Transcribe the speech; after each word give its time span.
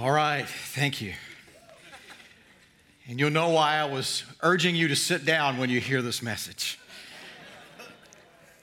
All 0.00 0.12
right, 0.12 0.46
thank 0.46 1.02
you. 1.02 1.12
And 3.08 3.18
you'll 3.18 3.30
know 3.30 3.48
why 3.48 3.78
I 3.78 3.84
was 3.86 4.22
urging 4.42 4.76
you 4.76 4.86
to 4.86 4.94
sit 4.94 5.24
down 5.24 5.58
when 5.58 5.70
you 5.70 5.80
hear 5.80 6.02
this 6.02 6.22
message. 6.22 6.78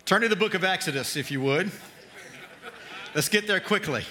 Turn 0.06 0.22
to 0.22 0.30
the 0.30 0.38
book 0.38 0.54
of 0.54 0.64
Exodus, 0.64 1.18
if 1.18 1.32
you 1.32 1.42
would. 1.42 1.72
Let's 3.14 3.28
get 3.28 3.48
there 3.48 3.60
quickly. 3.60 4.06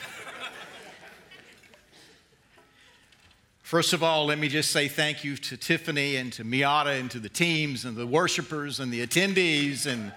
First 3.63 3.95
of 3.95 4.03
all, 4.03 4.27
let 4.27 4.39
me 4.39 4.49
just 4.49 4.71
say 4.71 4.87
thank 4.87 5.25
you 5.25 5.39
to 5.39 5.57
Tiffany 5.57 6.17
and 6.17 6.31
to 6.35 6.45
Miata 6.45 7.01
and 7.01 7.11
to 7.11 7.19
the 7.19 7.31
teams 7.31 7.87
and 7.87 7.97
the 7.97 8.07
worshipers 8.07 8.81
and 8.81 8.93
the 8.93 9.07
attendees. 9.07 9.87
And 9.87 10.13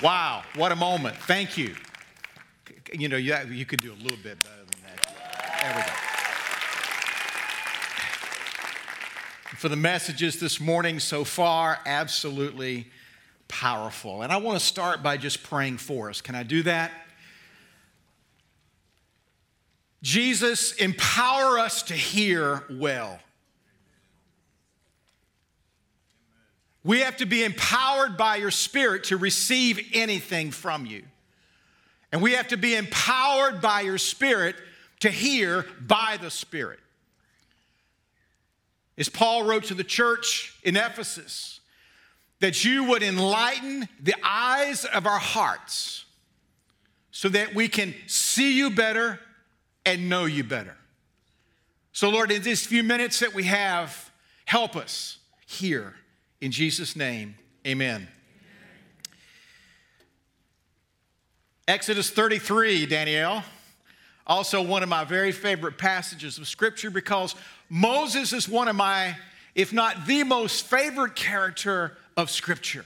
wow, 0.00 0.44
what 0.54 0.70
a 0.70 0.76
moment. 0.76 1.16
Thank 1.16 1.58
you. 1.58 1.74
You 2.92 3.08
know, 3.08 3.16
you, 3.16 3.36
you 3.50 3.66
could 3.66 3.80
do 3.80 3.92
a 3.92 3.98
little 4.00 4.18
bit 4.18 4.38
better 4.44 4.64
than 4.70 4.80
that. 4.84 5.60
There 5.60 5.74
we 5.74 5.82
go. 5.82 6.11
For 9.62 9.68
the 9.68 9.76
messages 9.76 10.40
this 10.40 10.58
morning 10.58 10.98
so 10.98 11.22
far, 11.22 11.78
absolutely 11.86 12.90
powerful. 13.46 14.22
And 14.22 14.32
I 14.32 14.38
want 14.38 14.58
to 14.58 14.66
start 14.66 15.04
by 15.04 15.16
just 15.16 15.44
praying 15.44 15.78
for 15.78 16.10
us. 16.10 16.20
Can 16.20 16.34
I 16.34 16.42
do 16.42 16.64
that? 16.64 16.90
Jesus, 20.02 20.72
empower 20.72 21.60
us 21.60 21.84
to 21.84 21.94
hear 21.94 22.64
well. 22.70 23.20
We 26.82 26.98
have 27.02 27.18
to 27.18 27.26
be 27.26 27.44
empowered 27.44 28.16
by 28.16 28.38
your 28.38 28.50
Spirit 28.50 29.04
to 29.04 29.16
receive 29.16 29.78
anything 29.94 30.50
from 30.50 30.86
you. 30.86 31.04
And 32.10 32.20
we 32.20 32.32
have 32.32 32.48
to 32.48 32.56
be 32.56 32.74
empowered 32.74 33.60
by 33.60 33.82
your 33.82 33.98
Spirit 33.98 34.56
to 34.98 35.08
hear 35.08 35.64
by 35.80 36.18
the 36.20 36.30
Spirit. 36.32 36.80
As 38.98 39.08
Paul 39.08 39.44
wrote 39.44 39.64
to 39.64 39.74
the 39.74 39.84
church 39.84 40.58
in 40.62 40.76
Ephesus, 40.76 41.60
that 42.40 42.64
you 42.64 42.84
would 42.84 43.02
enlighten 43.02 43.88
the 44.00 44.14
eyes 44.22 44.84
of 44.84 45.06
our 45.06 45.18
hearts 45.18 46.04
so 47.10 47.28
that 47.28 47.54
we 47.54 47.68
can 47.68 47.94
see 48.06 48.56
you 48.56 48.70
better 48.70 49.20
and 49.86 50.08
know 50.08 50.24
you 50.24 50.44
better. 50.44 50.76
So, 51.92 52.08
Lord, 52.08 52.32
in 52.32 52.42
these 52.42 52.66
few 52.66 52.82
minutes 52.82 53.20
that 53.20 53.34
we 53.34 53.44
have, 53.44 54.10
help 54.44 54.76
us 54.76 55.18
here. 55.46 55.94
In 56.40 56.50
Jesus' 56.50 56.96
name, 56.96 57.36
amen. 57.66 58.08
Exodus 61.68 62.10
33, 62.10 62.86
Danielle. 62.86 63.44
Also, 64.26 64.62
one 64.62 64.82
of 64.82 64.88
my 64.88 65.04
very 65.04 65.32
favorite 65.32 65.78
passages 65.78 66.38
of 66.38 66.48
Scripture 66.48 66.90
because 66.90 67.34
Moses 67.74 68.34
is 68.34 68.46
one 68.46 68.68
of 68.68 68.76
my, 68.76 69.16
if 69.54 69.72
not 69.72 70.06
the 70.06 70.24
most 70.24 70.66
favorite 70.66 71.16
character 71.16 71.96
of 72.18 72.28
Scripture. 72.28 72.84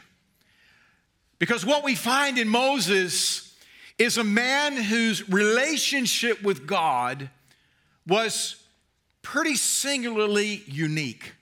Because 1.40 1.66
what 1.66 1.82
we 1.82 1.96
find 1.96 2.38
in 2.38 2.46
Moses 2.46 3.52
is 3.98 4.16
a 4.16 4.22
man 4.22 4.76
whose 4.76 5.28
relationship 5.28 6.40
with 6.40 6.68
God 6.68 7.30
was 8.06 8.62
pretty 9.22 9.56
singularly 9.56 10.62
unique. 10.68 11.32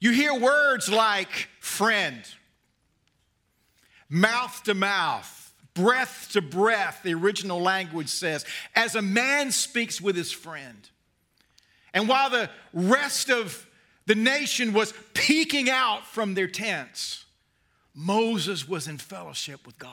You 0.00 0.10
hear 0.10 0.34
words 0.34 0.88
like 0.88 1.48
friend, 1.60 2.24
mouth 4.10 4.64
to 4.64 4.74
mouth, 4.74 5.54
breath 5.74 6.30
to 6.32 6.42
breath, 6.42 7.02
the 7.04 7.14
original 7.14 7.62
language 7.62 8.08
says, 8.08 8.44
as 8.74 8.96
a 8.96 9.02
man 9.02 9.52
speaks 9.52 10.00
with 10.00 10.16
his 10.16 10.32
friend. 10.32 10.88
And 11.94 12.08
while 12.08 12.30
the 12.30 12.50
rest 12.72 13.30
of 13.30 13.66
the 14.06 14.14
nation 14.14 14.72
was 14.72 14.94
peeking 15.14 15.68
out 15.70 16.06
from 16.06 16.34
their 16.34 16.46
tents, 16.46 17.24
Moses 17.94 18.68
was 18.68 18.88
in 18.88 18.98
fellowship 18.98 19.66
with 19.66 19.78
God. 19.78 19.92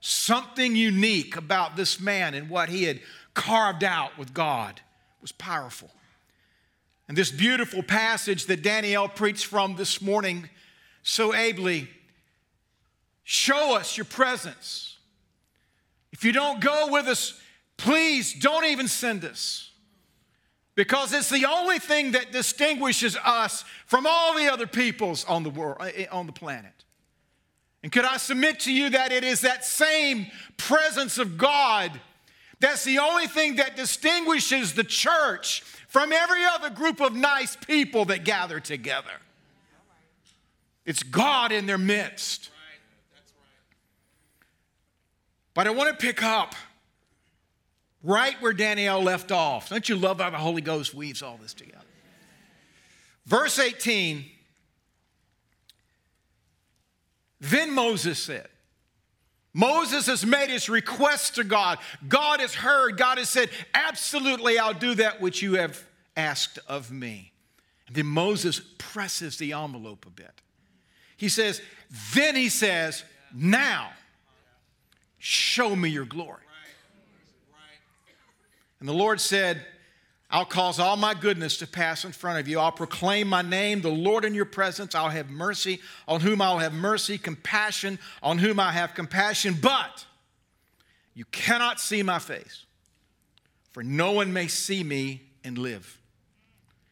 Something 0.00 0.76
unique 0.76 1.36
about 1.36 1.76
this 1.76 2.00
man 2.00 2.34
and 2.34 2.48
what 2.48 2.68
he 2.68 2.84
had 2.84 3.00
carved 3.34 3.84
out 3.84 4.16
with 4.18 4.32
God 4.34 4.80
was 5.20 5.32
powerful. 5.32 5.90
And 7.08 7.16
this 7.16 7.30
beautiful 7.30 7.82
passage 7.82 8.46
that 8.46 8.62
Danielle 8.62 9.08
preached 9.08 9.46
from 9.46 9.76
this 9.76 10.00
morning 10.00 10.48
so 11.02 11.34
ably 11.34 11.88
Show 13.32 13.76
us 13.76 13.96
your 13.96 14.06
presence. 14.06 14.98
If 16.10 16.24
you 16.24 16.32
don't 16.32 16.60
go 16.60 16.88
with 16.90 17.06
us, 17.06 17.40
please 17.76 18.34
don't 18.34 18.64
even 18.64 18.88
send 18.88 19.24
us. 19.24 19.69
Because 20.74 21.12
it's 21.12 21.30
the 21.30 21.46
only 21.46 21.78
thing 21.78 22.12
that 22.12 22.32
distinguishes 22.32 23.16
us 23.16 23.64
from 23.86 24.06
all 24.06 24.34
the 24.36 24.50
other 24.50 24.66
peoples 24.66 25.24
on 25.24 25.42
the 25.42 25.50
world 25.50 25.78
eh, 25.80 25.92
eh, 25.96 26.06
on 26.10 26.26
the 26.26 26.32
planet. 26.32 26.84
And 27.82 27.90
could 27.90 28.04
I 28.04 28.18
submit 28.18 28.60
to 28.60 28.72
you 28.72 28.90
that 28.90 29.10
it 29.10 29.24
is 29.24 29.40
that 29.40 29.64
same 29.64 30.26
presence 30.56 31.18
of 31.18 31.36
God 31.38 31.98
that's 32.60 32.84
the 32.84 32.98
only 32.98 33.26
thing 33.26 33.56
that 33.56 33.74
distinguishes 33.74 34.74
the 34.74 34.84
church 34.84 35.62
from 35.88 36.12
every 36.12 36.44
other 36.44 36.70
group 36.70 37.00
of 37.00 37.16
nice 37.16 37.56
people 37.56 38.04
that 38.06 38.24
gather 38.24 38.60
together. 38.60 39.10
It's 40.84 41.02
God 41.02 41.52
in 41.52 41.66
their 41.66 41.78
midst. 41.78 42.50
But 45.54 45.66
I 45.66 45.70
want 45.70 45.90
to 45.90 45.96
pick 45.96 46.22
up 46.22 46.54
right 48.02 48.40
where 48.40 48.52
Danielle 48.52 49.02
left 49.02 49.32
off. 49.32 49.68
Don't 49.68 49.88
you 49.88 49.96
love 49.96 50.20
how 50.20 50.30
the 50.30 50.36
Holy 50.36 50.62
Ghost 50.62 50.94
weaves 50.94 51.22
all 51.22 51.38
this 51.40 51.54
together? 51.54 51.78
Verse 53.26 53.58
18 53.58 54.24
Then 57.40 57.72
Moses 57.72 58.18
said, 58.18 58.48
Moses 59.52 60.06
has 60.06 60.24
made 60.24 60.50
his 60.50 60.68
request 60.68 61.34
to 61.36 61.44
God. 61.44 61.78
God 62.08 62.40
has 62.40 62.54
heard. 62.54 62.96
God 62.96 63.18
has 63.18 63.28
said, 63.28 63.50
Absolutely, 63.74 64.58
I'll 64.58 64.74
do 64.74 64.94
that 64.96 65.20
which 65.20 65.42
you 65.42 65.54
have 65.54 65.82
asked 66.16 66.58
of 66.68 66.92
me. 66.92 67.32
And 67.86 67.96
then 67.96 68.06
Moses 68.06 68.60
presses 68.78 69.38
the 69.38 69.52
envelope 69.52 70.06
a 70.06 70.10
bit. 70.10 70.42
He 71.16 71.28
says, 71.28 71.60
Then 72.14 72.36
he 72.36 72.48
says, 72.48 73.04
Now 73.34 73.90
Show 75.20 75.76
me 75.76 75.90
your 75.90 76.06
glory. 76.06 76.42
And 78.80 78.88
the 78.88 78.94
Lord 78.94 79.20
said, 79.20 79.64
I'll 80.30 80.44
cause 80.44 80.78
all 80.78 80.96
my 80.96 81.14
goodness 81.14 81.58
to 81.58 81.66
pass 81.66 82.04
in 82.04 82.12
front 82.12 82.38
of 82.38 82.48
you. 82.48 82.60
I'll 82.60 82.72
proclaim 82.72 83.28
my 83.28 83.42
name, 83.42 83.80
the 83.80 83.90
Lord 83.90 84.24
in 84.24 84.34
your 84.34 84.44
presence. 84.44 84.94
I'll 84.94 85.08
have 85.08 85.28
mercy 85.28 85.80
on 86.06 86.20
whom 86.20 86.40
I'll 86.40 86.58
have 86.58 86.72
mercy, 86.72 87.18
compassion 87.18 87.98
on 88.22 88.38
whom 88.38 88.60
I 88.60 88.72
have 88.72 88.94
compassion. 88.94 89.56
But 89.60 90.06
you 91.14 91.24
cannot 91.26 91.80
see 91.80 92.02
my 92.02 92.20
face, 92.20 92.64
for 93.72 93.82
no 93.82 94.12
one 94.12 94.32
may 94.32 94.46
see 94.46 94.84
me 94.84 95.22
and 95.44 95.58
live. 95.58 95.99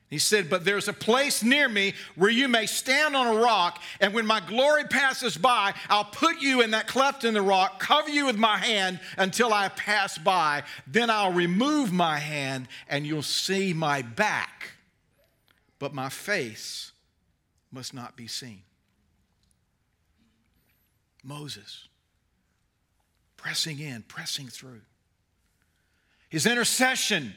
He 0.09 0.19
said, 0.19 0.49
But 0.49 0.65
there's 0.65 0.89
a 0.89 0.93
place 0.93 1.43
near 1.43 1.69
me 1.69 1.93
where 2.15 2.31
you 2.31 2.49
may 2.49 2.67
stand 2.67 3.15
on 3.15 3.37
a 3.37 3.41
rock, 3.41 3.83
and 4.01 4.15
when 4.15 4.27
my 4.27 4.41
glory 4.41 4.85
passes 4.85 5.37
by, 5.37 5.75
I'll 5.89 6.05
put 6.05 6.41
you 6.41 6.63
in 6.63 6.71
that 6.71 6.87
cleft 6.87 7.25
in 7.25 7.35
the 7.35 7.43
rock, 7.43 7.79
cover 7.79 8.09
you 8.09 8.27
with 8.27 8.37
my 8.37 8.57
hand 8.57 9.01
until 9.19 9.53
I 9.53 9.69
pass 9.69 10.17
by. 10.17 10.63
Then 10.87 11.11
I'll 11.11 11.33
remove 11.33 11.93
my 11.93 12.19
hand, 12.19 12.69
and 12.89 13.07
you'll 13.07 13.23
see 13.23 13.75
my 13.75 14.01
back, 14.01 14.71
but 15.79 15.93
my 15.93 16.09
face 16.09 16.93
must 17.71 17.93
not 17.93 18.17
be 18.17 18.27
seen. 18.27 18.63
Moses, 21.23 21.89
pressing 23.37 23.79
in, 23.79 24.03
pressing 24.09 24.47
through. 24.47 24.81
His 26.31 26.47
intercession 26.47 27.35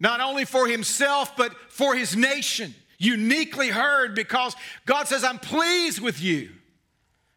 not 0.00 0.20
only 0.20 0.44
for 0.44 0.66
himself, 0.68 1.36
but 1.36 1.52
for 1.70 1.94
his 1.94 2.16
nation. 2.16 2.74
Uniquely 2.98 3.68
heard 3.68 4.14
because 4.14 4.56
God 4.84 5.06
says, 5.06 5.22
I'm 5.22 5.38
pleased 5.38 6.00
with 6.00 6.20
you 6.20 6.50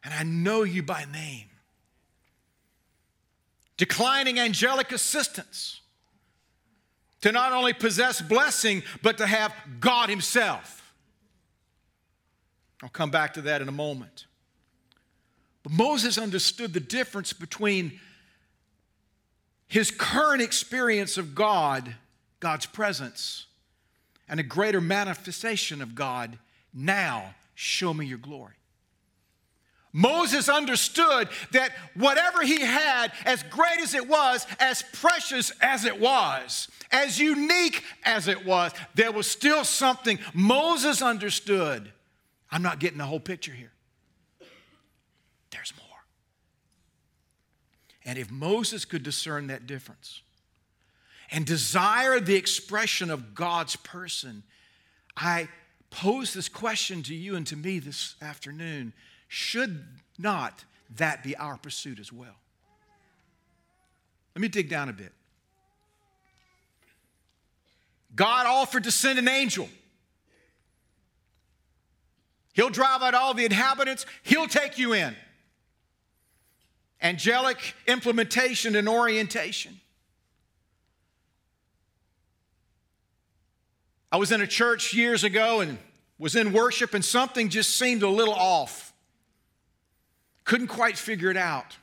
and 0.04 0.14
I 0.14 0.24
know 0.24 0.64
you 0.64 0.84
by 0.84 1.06
name. 1.12 1.48
Declining 3.78 4.40
angelic 4.40 4.92
assistance 4.92 5.82
to 7.22 7.32
not 7.32 7.54
only 7.54 7.74
possess 7.74 8.22
blessing, 8.22 8.84
but 9.02 9.18
to 9.20 9.28
have 9.28 9.54
God 9.80 10.10
Himself. 10.10 10.94
I'll 12.84 12.90
come 12.90 13.12
back 13.12 13.36
to 13.36 13.42
that 13.44 13.62
in 13.62 13.68
a 13.68 13.72
moment. 13.72 14.26
But 15.64 15.72
Moses 15.72 16.18
understood 16.18 16.74
the 16.74 16.80
difference 16.80 17.34
between 17.34 18.00
his 19.68 19.92
current 19.92 20.42
experience 20.42 21.18
of 21.18 21.36
God 21.36 21.96
God's 22.42 22.66
presence 22.66 23.46
and 24.28 24.40
a 24.40 24.44
greater 24.44 24.82
manifestation 24.82 25.82
of 25.82 25.96
God. 25.96 26.38
Now, 26.74 27.36
show 27.56 27.94
me 27.94 28.06
your 28.06 28.18
glory. 28.18 28.56
Moses 29.94 30.48
understood 30.50 31.30
that 31.52 31.72
whatever 31.96 32.42
he 32.42 32.62
had, 32.62 33.12
as 33.26 33.44
great 33.44 33.80
as 33.82 33.94
it 33.94 34.08
was, 34.08 34.48
as 34.60 34.84
precious 34.94 35.52
as 35.62 35.86
it 35.86 36.00
was, 36.00 36.70
as 36.92 37.20
unique 37.20 37.84
as 38.04 38.28
it 38.28 38.46
was, 38.46 38.72
there 38.96 39.12
was 39.12 39.28
still 39.28 39.64
something 39.64 40.18
Moses 40.34 41.02
understood. 41.02 41.92
I'm 42.50 42.62
not 42.62 42.80
getting 42.80 42.98
the 42.98 43.06
whole 43.06 43.20
picture 43.20 43.52
here. 43.52 43.72
There's 45.52 45.74
more. 45.78 45.88
And 48.06 48.18
if 48.18 48.32
Moses 48.32 48.86
could 48.86 49.04
discern 49.04 49.48
that 49.48 49.68
difference 49.68 50.22
and 51.32 51.46
desire 51.46 52.20
the 52.20 52.36
expression 52.36 53.10
of 53.10 53.34
God's 53.34 53.76
person, 53.78 54.44
I 55.16 55.48
pose 55.90 56.34
this 56.34 56.50
question 56.50 57.04
to 57.04 57.16
you 57.16 57.36
and 57.36 57.48
to 57.48 57.56
me 57.56 57.80
this 57.80 58.16
afternoon 58.22 58.94
should 59.28 59.86
not 60.18 60.66
that 60.98 61.24
be 61.24 61.36
our 61.38 61.58
pursuit 61.58 62.00
as 62.00 62.12
well? 62.12 62.36
Let 64.36 64.42
me 64.42 64.50
dig 64.50 64.70
down 64.70 64.90
a 64.90 64.94
bit. 64.94 65.14
God 68.16 68.46
offered 68.46 68.84
to 68.84 68.92
send 68.92 69.20
an 69.20 69.28
angel. 69.28 69.70
He'll 72.54 72.70
drive 72.70 73.02
out 73.02 73.14
all 73.14 73.34
the 73.34 73.46
inhabitants, 73.46 74.06
He'll 74.24 74.48
take 74.48 74.78
you 74.78 74.94
in. 74.94 75.16
Angelic 77.02 77.74
implementation 77.88 78.76
and 78.76 78.88
orientation. 78.88 79.80
I 84.12 84.18
was 84.18 84.32
in 84.32 84.42
a 84.42 84.48
church 84.48 84.94
years 84.94 85.24
ago 85.24 85.62
and 85.62 85.78
was 86.18 86.36
in 86.36 86.54
worship, 86.54 86.94
and 86.94 87.04
something 87.04 87.50
just 87.50 87.78
seemed 87.78 88.04
a 88.04 88.10
little 88.10 88.34
off. 88.34 88.94
Couldn't 90.44 90.68
quite 90.68 90.98
figure 90.98 91.32
it 91.32 91.38
out. 91.38 91.78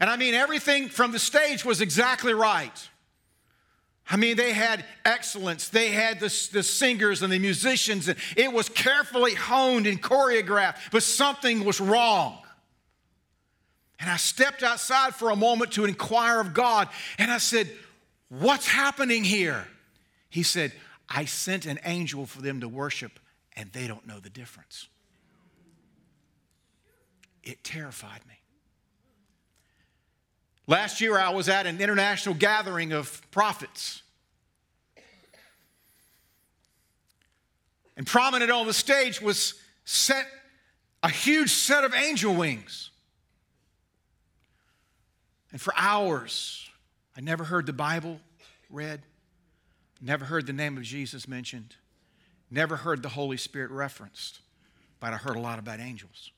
And 0.00 0.10
I 0.10 0.16
mean, 0.16 0.34
everything 0.34 0.88
from 0.88 1.12
the 1.12 1.18
stage 1.18 1.64
was 1.64 1.80
exactly 1.80 2.34
right. 2.34 2.88
I 4.10 4.16
mean, 4.16 4.36
they 4.36 4.52
had 4.52 4.84
excellence. 5.04 5.68
They 5.68 5.90
had 5.90 6.20
the, 6.20 6.48
the 6.52 6.62
singers 6.62 7.22
and 7.22 7.32
the 7.32 7.38
musicians, 7.38 8.08
and 8.08 8.18
it 8.36 8.52
was 8.52 8.68
carefully 8.68 9.34
honed 9.34 9.86
and 9.86 10.02
choreographed, 10.02 10.76
but 10.90 11.02
something 11.02 11.64
was 11.64 11.80
wrong. 11.80 12.38
And 14.00 14.10
I 14.10 14.16
stepped 14.16 14.62
outside 14.62 15.14
for 15.14 15.30
a 15.30 15.36
moment 15.36 15.72
to 15.72 15.84
inquire 15.84 16.40
of 16.40 16.52
God, 16.52 16.88
and 17.18 17.30
I 17.30 17.38
said, 17.38 17.70
What's 18.28 18.66
happening 18.66 19.22
here? 19.22 19.66
He 20.28 20.42
said, 20.42 20.72
I 21.08 21.24
sent 21.24 21.66
an 21.66 21.78
angel 21.84 22.26
for 22.26 22.42
them 22.42 22.60
to 22.60 22.68
worship, 22.68 23.18
and 23.54 23.70
they 23.72 23.86
don't 23.86 24.06
know 24.06 24.20
the 24.20 24.30
difference. 24.30 24.88
It 27.42 27.62
terrified 27.62 28.20
me. 28.26 28.34
Last 30.66 31.00
year, 31.00 31.18
I 31.18 31.28
was 31.30 31.48
at 31.48 31.66
an 31.66 31.80
international 31.80 32.34
gathering 32.34 32.92
of 32.92 33.20
prophets. 33.30 34.02
And 37.96 38.06
prominent 38.06 38.50
on 38.50 38.66
the 38.66 38.72
stage 38.72 39.20
was 39.20 39.54
set 39.84 40.26
a 41.02 41.10
huge 41.10 41.50
set 41.50 41.84
of 41.84 41.92
angel 41.92 42.34
wings. 42.34 42.90
And 45.52 45.60
for 45.60 45.74
hours, 45.76 46.68
I 47.14 47.20
never 47.20 47.44
heard 47.44 47.66
the 47.66 47.74
Bible 47.74 48.18
read, 48.70 49.02
never 50.04 50.24
heard 50.26 50.46
the 50.46 50.52
name 50.52 50.76
of 50.76 50.84
Jesus 50.84 51.26
mentioned, 51.26 51.76
never 52.50 52.76
heard 52.76 53.02
the 53.02 53.08
Holy 53.08 53.36
Spirit 53.36 53.70
referenced, 53.70 54.40
but 55.00 55.12
I 55.12 55.16
heard 55.16 55.36
a 55.36 55.40
lot 55.40 55.58
about 55.58 55.80
angels. 55.80 56.30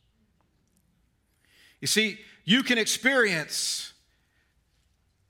You 1.81 1.87
see, 1.87 2.19
you 2.45 2.63
can 2.63 2.79
experience 2.79 3.93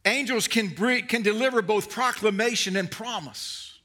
Angels 0.06 0.46
can, 0.46 0.68
bring, 0.68 1.04
can 1.06 1.22
deliver 1.22 1.60
both 1.60 1.90
proclamation 1.90 2.76
and 2.76 2.88
promise, 2.88 3.80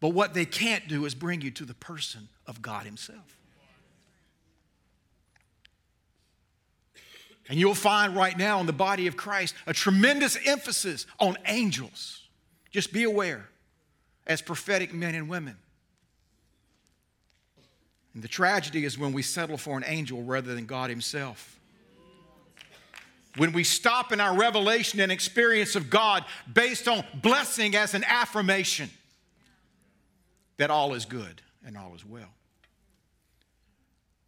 but 0.00 0.10
what 0.10 0.34
they 0.34 0.44
can't 0.44 0.86
do 0.86 1.06
is 1.06 1.14
bring 1.14 1.40
you 1.40 1.50
to 1.52 1.64
the 1.64 1.74
person 1.74 2.28
of 2.46 2.60
God 2.60 2.84
Himself. 2.84 3.38
And 7.48 7.58
you'll 7.58 7.74
find 7.74 8.14
right 8.14 8.36
now 8.36 8.60
in 8.60 8.66
the 8.66 8.72
body 8.72 9.06
of 9.06 9.16
Christ 9.16 9.54
a 9.66 9.72
tremendous 9.72 10.36
emphasis 10.44 11.06
on 11.18 11.38
angels. 11.46 12.24
Just 12.70 12.92
be 12.92 13.04
aware 13.04 13.48
as 14.26 14.42
prophetic 14.42 14.92
men 14.92 15.14
and 15.14 15.28
women. 15.28 15.56
And 18.14 18.22
the 18.22 18.28
tragedy 18.28 18.84
is 18.84 18.98
when 18.98 19.12
we 19.12 19.22
settle 19.22 19.58
for 19.58 19.76
an 19.76 19.84
angel 19.86 20.22
rather 20.22 20.54
than 20.54 20.66
God 20.66 20.90
Himself 20.90 21.56
when 23.36 23.52
we 23.52 23.64
stop 23.64 24.12
in 24.12 24.20
our 24.20 24.34
revelation 24.34 25.00
and 25.00 25.12
experience 25.12 25.76
of 25.76 25.90
God 25.90 26.24
based 26.52 26.88
on 26.88 27.04
blessing 27.14 27.76
as 27.76 27.94
an 27.94 28.04
affirmation 28.04 28.90
that 30.56 30.70
all 30.70 30.94
is 30.94 31.04
good 31.04 31.42
and 31.64 31.76
all 31.76 31.94
is 31.94 32.04
well. 32.04 32.32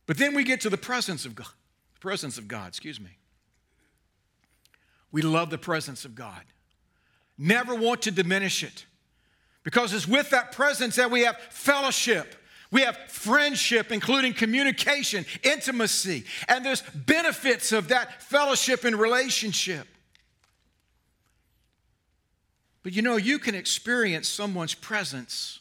But 0.06 0.18
then 0.18 0.34
we 0.34 0.44
get 0.44 0.60
to 0.62 0.70
the 0.70 0.78
presence 0.78 1.24
of 1.24 1.34
God, 1.34 1.48
the 1.94 2.00
presence 2.00 2.38
of 2.38 2.48
God, 2.48 2.68
excuse 2.68 3.00
me. 3.00 3.18
We 5.10 5.22
love 5.22 5.50
the 5.50 5.58
presence 5.58 6.04
of 6.04 6.14
God. 6.14 6.42
Never 7.38 7.74
want 7.74 8.02
to 8.02 8.10
diminish 8.10 8.62
it. 8.62 8.84
Because 9.68 9.92
it's 9.92 10.08
with 10.08 10.30
that 10.30 10.52
presence 10.52 10.96
that 10.96 11.10
we 11.10 11.24
have 11.24 11.36
fellowship 11.50 12.34
we 12.70 12.82
have 12.82 12.96
friendship, 13.08 13.90
including 13.90 14.34
communication, 14.34 15.24
intimacy, 15.42 16.24
and 16.48 16.64
there's 16.64 16.82
benefits 16.82 17.72
of 17.72 17.88
that 17.88 18.22
fellowship 18.22 18.84
and 18.84 18.96
relationship. 18.96 19.86
But 22.82 22.92
you 22.92 23.02
know, 23.02 23.16
you 23.16 23.38
can 23.38 23.54
experience 23.54 24.28
someone's 24.28 24.74
presence, 24.74 25.60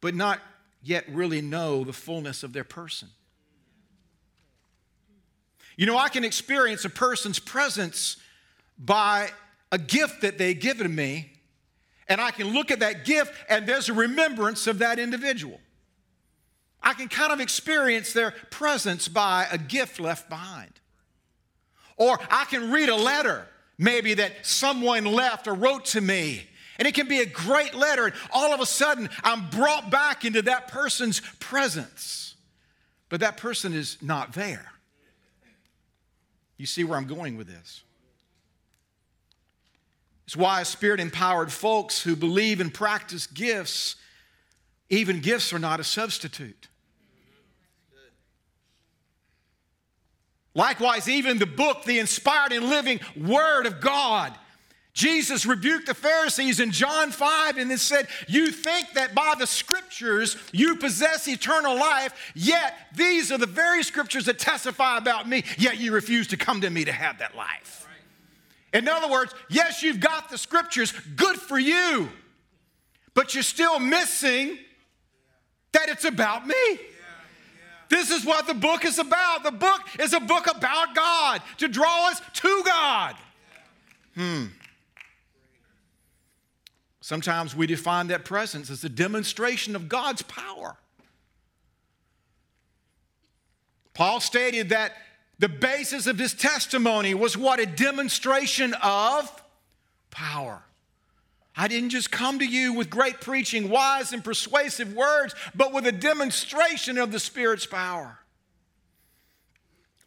but 0.00 0.14
not 0.14 0.40
yet 0.82 1.04
really 1.08 1.40
know 1.40 1.84
the 1.84 1.92
fullness 1.92 2.42
of 2.42 2.52
their 2.52 2.64
person. 2.64 3.08
You 5.76 5.86
know, 5.86 5.96
I 5.96 6.08
can 6.08 6.24
experience 6.24 6.84
a 6.84 6.90
person's 6.90 7.38
presence 7.38 8.16
by 8.78 9.30
a 9.70 9.78
gift 9.78 10.22
that 10.22 10.38
they 10.38 10.54
give 10.54 10.78
to 10.78 10.88
me 10.88 11.39
and 12.10 12.20
I 12.20 12.32
can 12.32 12.52
look 12.52 12.70
at 12.72 12.80
that 12.80 13.04
gift 13.04 13.32
and 13.48 13.66
there's 13.66 13.88
a 13.88 13.94
remembrance 13.94 14.66
of 14.66 14.80
that 14.80 14.98
individual. 14.98 15.60
I 16.82 16.92
can 16.92 17.08
kind 17.08 17.32
of 17.32 17.40
experience 17.40 18.12
their 18.12 18.32
presence 18.50 19.06
by 19.06 19.46
a 19.50 19.56
gift 19.56 20.00
left 20.00 20.28
behind. 20.28 20.72
Or 21.96 22.18
I 22.30 22.46
can 22.46 22.72
read 22.72 22.88
a 22.88 22.96
letter, 22.96 23.46
maybe 23.78 24.14
that 24.14 24.32
someone 24.42 25.04
left 25.04 25.46
or 25.46 25.54
wrote 25.54 25.84
to 25.86 26.00
me. 26.00 26.42
And 26.78 26.88
it 26.88 26.94
can 26.94 27.06
be 27.06 27.20
a 27.20 27.26
great 27.26 27.74
letter, 27.74 28.06
and 28.06 28.14
all 28.32 28.54
of 28.54 28.60
a 28.60 28.66
sudden 28.66 29.10
I'm 29.22 29.50
brought 29.50 29.90
back 29.90 30.24
into 30.24 30.42
that 30.42 30.68
person's 30.68 31.20
presence. 31.38 32.34
But 33.10 33.20
that 33.20 33.36
person 33.36 33.74
is 33.74 33.98
not 34.00 34.32
there. 34.32 34.66
You 36.56 36.66
see 36.66 36.84
where 36.84 36.98
I'm 36.98 37.06
going 37.06 37.36
with 37.36 37.46
this? 37.46 37.82
It's 40.30 40.36
why 40.36 40.62
spirit 40.62 41.00
empowered 41.00 41.50
folks 41.50 42.02
who 42.02 42.14
believe 42.14 42.60
and 42.60 42.72
practice 42.72 43.26
gifts, 43.26 43.96
even 44.88 45.18
gifts 45.18 45.52
are 45.52 45.58
not 45.58 45.80
a 45.80 45.82
substitute. 45.82 46.68
Likewise, 50.54 51.08
even 51.08 51.38
the 51.38 51.46
book, 51.46 51.82
the 51.82 51.98
inspired 51.98 52.52
and 52.52 52.68
living 52.68 53.00
Word 53.16 53.66
of 53.66 53.80
God. 53.80 54.32
Jesus 54.92 55.46
rebuked 55.46 55.86
the 55.86 55.94
Pharisees 55.94 56.60
in 56.60 56.70
John 56.70 57.10
5 57.10 57.56
and 57.56 57.72
it 57.72 57.80
said, 57.80 58.06
You 58.28 58.52
think 58.52 58.92
that 58.92 59.16
by 59.16 59.34
the 59.36 59.48
scriptures 59.48 60.36
you 60.52 60.76
possess 60.76 61.26
eternal 61.26 61.74
life, 61.74 62.12
yet 62.36 62.76
these 62.94 63.32
are 63.32 63.38
the 63.38 63.46
very 63.46 63.82
scriptures 63.82 64.26
that 64.26 64.38
testify 64.38 64.96
about 64.96 65.28
me, 65.28 65.42
yet 65.58 65.78
you 65.80 65.90
refuse 65.90 66.28
to 66.28 66.36
come 66.36 66.60
to 66.60 66.70
me 66.70 66.84
to 66.84 66.92
have 66.92 67.18
that 67.18 67.34
life. 67.34 67.88
In 68.72 68.88
other 68.88 69.10
words, 69.10 69.34
yes, 69.48 69.82
you've 69.82 70.00
got 70.00 70.30
the 70.30 70.38
scriptures, 70.38 70.92
good 71.16 71.36
for 71.36 71.58
you, 71.58 72.08
but 73.14 73.34
you're 73.34 73.42
still 73.42 73.78
missing 73.78 74.58
that 75.72 75.88
it's 75.88 76.04
about 76.04 76.46
me. 76.46 76.78
This 77.88 78.12
is 78.12 78.24
what 78.24 78.46
the 78.46 78.54
book 78.54 78.84
is 78.84 79.00
about. 79.00 79.42
The 79.42 79.50
book 79.50 79.80
is 79.98 80.12
a 80.12 80.20
book 80.20 80.46
about 80.46 80.94
God 80.94 81.42
to 81.58 81.66
draw 81.66 82.08
us 82.08 82.22
to 82.34 82.62
God. 82.64 83.16
Hmm. 84.14 84.44
Sometimes 87.00 87.56
we 87.56 87.66
define 87.66 88.06
that 88.08 88.24
presence 88.24 88.70
as 88.70 88.84
a 88.84 88.88
demonstration 88.88 89.74
of 89.74 89.88
God's 89.88 90.22
power. 90.22 90.76
Paul 93.94 94.20
stated 94.20 94.68
that 94.68 94.92
the 95.40 95.48
basis 95.48 96.06
of 96.06 96.18
his 96.18 96.34
testimony 96.34 97.14
was 97.14 97.36
what? 97.36 97.58
A 97.60 97.66
demonstration 97.66 98.74
of 98.82 99.42
power. 100.10 100.62
I 101.56 101.66
didn't 101.66 101.90
just 101.90 102.10
come 102.10 102.38
to 102.40 102.46
you 102.46 102.74
with 102.74 102.90
great 102.90 103.22
preaching, 103.22 103.70
wise 103.70 104.12
and 104.12 104.22
persuasive 104.22 104.94
words, 104.94 105.34
but 105.54 105.72
with 105.72 105.86
a 105.86 105.92
demonstration 105.92 106.98
of 106.98 107.10
the 107.10 107.18
Spirit's 107.18 107.66
power. 107.66 108.18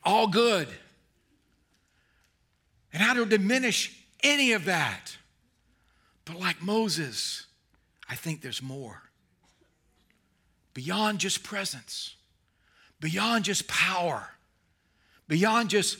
all 0.06 0.28
good. 0.28 0.68
And 2.92 3.02
I 3.02 3.14
don't 3.16 3.30
diminish 3.30 4.06
any 4.22 4.52
of 4.52 4.66
that. 4.66 5.18
But 6.26 6.40
like 6.40 6.62
Moses, 6.62 7.48
I 8.08 8.16
think 8.16 8.42
there's 8.42 8.62
more. 8.62 9.02
Beyond 10.74 11.20
just 11.20 11.44
presence, 11.44 12.16
beyond 13.00 13.46
just 13.46 13.68
power, 13.68 14.34
beyond 15.28 15.70
just 15.70 15.98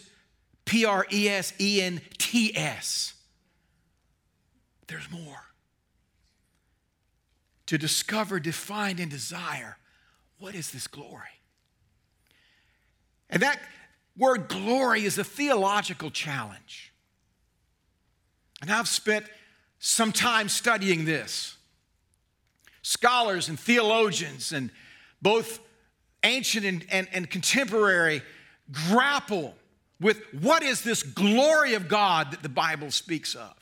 P 0.66 0.86
R 0.86 1.06
E 1.12 1.30
S 1.30 1.54
E 1.60 1.82
N 1.82 2.02
T 2.18 2.56
S. 2.56 3.14
There's 4.88 5.10
more. 5.10 5.42
To 7.68 7.78
discover, 7.78 8.40
define, 8.40 9.00
and 9.00 9.10
desire 9.10 9.78
what 10.44 10.56
is 10.56 10.72
this 10.72 10.88
glory? 10.88 11.40
And 13.30 13.42
that 13.42 13.60
word 14.18 14.50
glory 14.50 15.06
is 15.06 15.18
a 15.18 15.24
theological 15.24 16.12
challenge. 16.12 16.94
And 18.62 18.70
I've 18.70 18.90
spent 18.90 19.26
some 19.80 20.12
time 20.12 20.50
studying 20.50 21.06
this. 21.06 21.56
Scholars 22.82 23.48
and 23.48 23.58
theologians, 23.58 24.52
and 24.52 24.70
both 25.22 25.62
ancient 26.24 26.66
and, 26.66 26.86
and, 26.92 27.08
and 27.14 27.30
contemporary, 27.30 28.22
grapple 28.72 29.56
with 30.00 30.22
what 30.42 30.64
is 30.64 30.82
this 30.82 31.04
glory 31.04 31.74
of 31.74 31.88
God 31.88 32.32
that 32.32 32.44
the 32.44 32.50
Bible 32.50 32.92
speaks 32.92 33.36
of. 33.36 33.54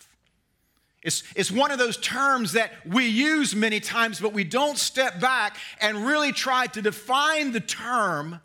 It's, 1.03 1.23
it's 1.35 1.51
one 1.51 1.71
of 1.71 1.79
those 1.79 1.97
terms 1.97 2.53
that 2.53 2.71
we 2.85 3.07
use 3.07 3.55
many 3.55 3.79
times, 3.79 4.19
but 4.19 4.33
we 4.33 4.43
don't 4.43 4.77
step 4.77 5.19
back 5.19 5.57
and 5.79 6.05
really 6.05 6.31
try 6.31 6.67
to 6.67 6.81
define 6.81 7.51
the 7.51 7.59
term 7.59 8.39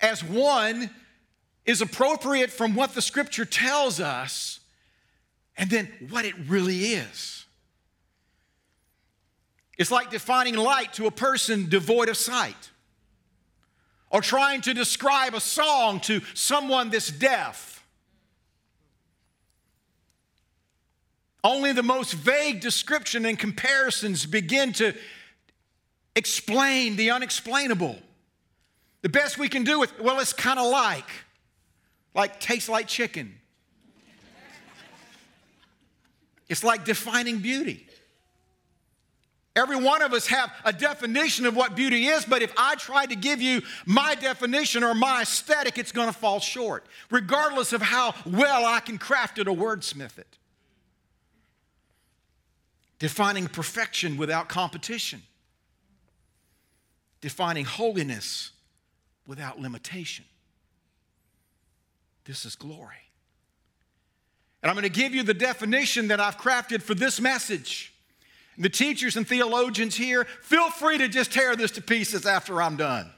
as 0.00 0.22
one 0.22 0.90
is 1.66 1.82
appropriate 1.82 2.50
from 2.50 2.74
what 2.74 2.94
the 2.94 3.02
scripture 3.02 3.44
tells 3.44 4.00
us 4.00 4.60
and 5.56 5.68
then 5.68 5.88
what 6.08 6.24
it 6.24 6.34
really 6.46 6.78
is. 6.94 7.44
It's 9.76 9.90
like 9.90 10.10
defining 10.10 10.56
light 10.56 10.92
to 10.94 11.06
a 11.06 11.10
person 11.10 11.68
devoid 11.68 12.08
of 12.08 12.16
sight 12.16 12.70
or 14.10 14.20
trying 14.20 14.60
to 14.62 14.74
describe 14.74 15.34
a 15.34 15.40
song 15.40 16.00
to 16.00 16.20
someone 16.34 16.90
that's 16.90 17.10
deaf. 17.10 17.86
Only 21.42 21.72
the 21.72 21.82
most 21.82 22.12
vague 22.12 22.60
description 22.60 23.24
and 23.24 23.38
comparisons 23.38 24.26
begin 24.26 24.72
to 24.74 24.94
explain 26.14 26.96
the 26.96 27.12
unexplainable. 27.12 27.96
The 29.02 29.08
best 29.08 29.38
we 29.38 29.48
can 29.48 29.64
do 29.64 29.80
with, 29.80 29.98
well, 30.00 30.20
it's 30.20 30.34
kind 30.34 30.58
of 30.58 30.66
like, 30.70 31.08
like 32.14 32.40
tastes 32.40 32.68
like 32.68 32.88
chicken. 32.88 33.36
It's 36.48 36.64
like 36.64 36.84
defining 36.84 37.38
beauty. 37.38 37.86
Every 39.56 39.76
one 39.76 40.00
of 40.00 40.12
us 40.12 40.28
have 40.28 40.52
a 40.64 40.72
definition 40.72 41.44
of 41.44 41.56
what 41.56 41.74
beauty 41.74 42.06
is, 42.06 42.24
but 42.24 42.40
if 42.40 42.52
I 42.56 42.76
try 42.76 43.06
to 43.06 43.16
give 43.16 43.42
you 43.42 43.62
my 43.84 44.14
definition 44.14 44.84
or 44.84 44.94
my 44.94 45.22
aesthetic, 45.22 45.76
it's 45.76 45.90
going 45.90 46.06
to 46.06 46.12
fall 46.12 46.38
short, 46.38 46.86
regardless 47.10 47.72
of 47.72 47.82
how 47.82 48.14
well 48.24 48.64
I 48.64 48.78
can 48.80 48.96
craft 48.96 49.38
it 49.38 49.48
or 49.48 49.56
wordsmith 49.56 50.18
it. 50.18 50.38
Defining 53.00 53.48
perfection 53.48 54.16
without 54.16 54.48
competition, 54.48 55.22
defining 57.20 57.64
holiness 57.64 58.52
without 59.26 59.58
limitation. 59.58 60.24
This 62.24 62.44
is 62.44 62.54
glory. 62.54 62.94
And 64.62 64.70
I'm 64.70 64.76
going 64.76 64.84
to 64.84 65.00
give 65.00 65.14
you 65.14 65.22
the 65.22 65.34
definition 65.34 66.08
that 66.08 66.20
I've 66.20 66.36
crafted 66.36 66.82
for 66.82 66.94
this 66.94 67.20
message. 67.20 67.92
The 68.60 68.68
teachers 68.68 69.16
and 69.16 69.26
theologians 69.26 69.96
here, 69.96 70.26
feel 70.42 70.68
free 70.68 70.98
to 70.98 71.08
just 71.08 71.32
tear 71.32 71.56
this 71.56 71.70
to 71.72 71.82
pieces 71.82 72.26
after 72.26 72.60
I'm 72.60 72.76
done. 72.76 73.10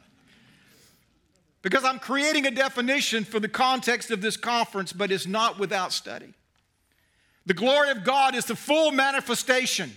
Because 1.63 1.83
I'm 1.83 1.99
creating 1.99 2.47
a 2.47 2.51
definition 2.53 3.25
for 3.25 3.41
the 3.41 3.49
context 3.49 4.13
of 4.13 4.21
this 4.21 4.37
conference, 4.37 4.93
but 4.93 5.11
it's 5.11 5.27
not 5.27 5.59
without 5.59 5.93
study. 5.93 6.33
The 7.45 7.55
glory 7.55 7.91
of 7.91 8.05
God 8.05 8.37
is 8.37 8.45
the 8.45 8.55
full 8.55 8.93
manifestation, 8.93 9.91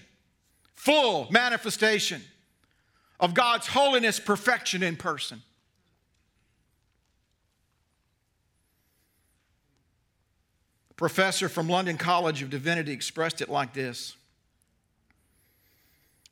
full 0.74 1.28
manifestation 1.30 2.24
of 3.20 3.36
God's 3.36 3.68
holiness, 3.68 4.20
perfection 4.20 4.82
in 4.82 4.96
person. 4.96 5.44
Professor 10.96 11.50
from 11.50 11.70
London 11.70 12.00
College 12.00 12.42
of 12.42 12.50
Divinity 12.50 12.94
expressed 12.94 13.42
it 13.42 13.50
like 13.50 13.74
this 13.74 14.16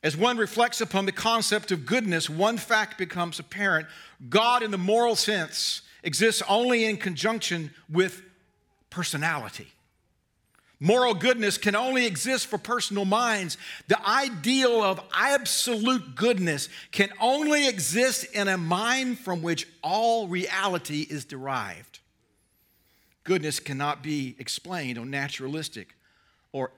as 0.04 0.18
one 0.18 0.38
reflects 0.38 0.82
upon 0.82 1.06
the 1.06 1.14
concept 1.14 1.72
of 1.72 1.86
goodness, 1.86 2.30
one 2.30 2.58
fact 2.58 2.98
becomes 2.98 3.40
apparent. 3.40 3.88
God, 4.30 4.62
in 4.62 4.70
the 4.70 4.78
moral 4.78 5.16
sense, 5.16 5.82
exists 6.04 6.44
only 6.50 6.84
in 6.84 6.98
conjunction 6.98 7.72
with 7.90 8.22
personality. 8.90 9.70
Moral 10.82 11.14
goodness 11.14 11.58
can 11.58 11.78
only 11.78 12.06
exist 12.06 12.48
for 12.48 12.58
personal 12.58 13.06
minds. 13.06 13.58
The 13.88 14.06
ideal 14.06 14.84
of 14.84 15.00
absolute 15.14 16.14
goodness 16.16 16.68
can 16.92 17.10
only 17.22 17.70
exist 17.70 18.26
in 18.34 18.50
a 18.50 18.58
mind 18.58 19.20
from 19.20 19.42
which 19.42 19.66
all 19.82 20.28
reality 20.28 21.08
is 21.10 21.24
derived. 21.24 22.00
Goodness 23.24 23.62
cannot 23.62 24.04
be 24.04 24.36
explained 24.38 24.98
on 24.98 25.10
naturalistic 25.10 25.96
or 26.52 26.74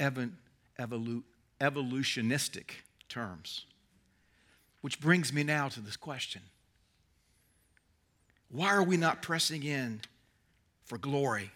evolutionistic 1.59 2.84
terms. 3.09 3.65
Which 4.81 4.99
brings 4.99 5.33
me 5.33 5.43
now 5.43 5.69
to 5.69 5.81
this 5.81 5.97
question 5.97 6.41
Why 8.49 8.73
are 8.73 8.83
we 8.83 8.97
not 8.97 9.21
pressing 9.21 9.63
in 9.63 10.01
for 10.83 10.97
glory 10.97 11.51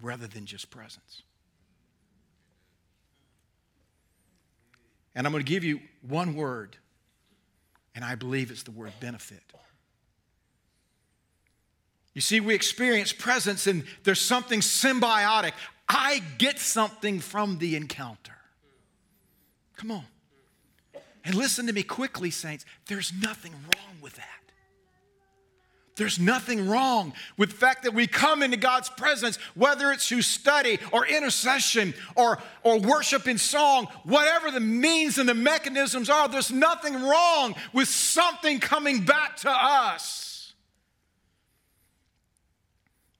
rather 0.00 0.26
than 0.26 0.46
just 0.46 0.70
presence? 0.70 1.22
And 5.14 5.26
I'm 5.26 5.32
going 5.32 5.44
to 5.44 5.50
give 5.50 5.64
you 5.64 5.80
one 6.06 6.36
word, 6.36 6.76
and 7.94 8.04
I 8.04 8.14
believe 8.14 8.50
it's 8.50 8.62
the 8.62 8.70
word 8.70 8.92
benefit. 9.00 9.42
You 12.14 12.20
see, 12.20 12.40
we 12.40 12.54
experience 12.54 13.12
presence, 13.12 13.66
and 13.66 13.84
there's 14.02 14.20
something 14.20 14.60
symbiotic. 14.60 15.52
I 15.88 16.20
get 16.38 16.58
something 16.58 17.20
from 17.20 17.58
the 17.58 17.76
encounter. 17.76 18.36
Come 19.76 19.92
on. 19.92 20.04
And 21.28 21.36
listen 21.36 21.66
to 21.66 21.74
me 21.74 21.82
quickly, 21.82 22.30
saints. 22.30 22.64
There's 22.86 23.12
nothing 23.12 23.52
wrong 23.52 23.96
with 24.00 24.16
that. 24.16 24.24
There's 25.94 26.18
nothing 26.18 26.70
wrong 26.70 27.12
with 27.36 27.50
the 27.50 27.56
fact 27.56 27.82
that 27.82 27.92
we 27.92 28.06
come 28.06 28.42
into 28.42 28.56
God's 28.56 28.88
presence, 28.88 29.36
whether 29.54 29.92
it's 29.92 30.08
through 30.08 30.22
study 30.22 30.78
or 30.90 31.04
intercession 31.06 31.92
or, 32.14 32.38
or 32.62 32.78
worship 32.80 33.28
in 33.28 33.36
song, 33.36 33.88
whatever 34.04 34.50
the 34.50 34.58
means 34.60 35.18
and 35.18 35.28
the 35.28 35.34
mechanisms 35.34 36.08
are, 36.08 36.28
there's 36.28 36.50
nothing 36.50 36.94
wrong 36.94 37.54
with 37.74 37.88
something 37.88 38.58
coming 38.58 39.04
back 39.04 39.36
to 39.38 39.50
us. 39.50 40.54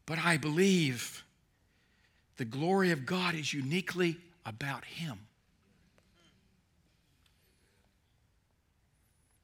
But 0.06 0.18
I 0.18 0.38
believe 0.38 1.24
the 2.38 2.46
glory 2.46 2.90
of 2.90 3.04
God 3.04 3.34
is 3.34 3.52
uniquely 3.52 4.16
about 4.46 4.86
Him. 4.86 5.27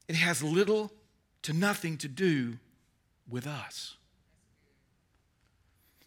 It 0.08 0.16
has 0.16 0.42
little 0.42 0.92
to 1.42 1.52
nothing 1.52 1.96
to 1.99 2.08
do 2.08 2.58
with 3.28 3.46
us. 3.46 3.96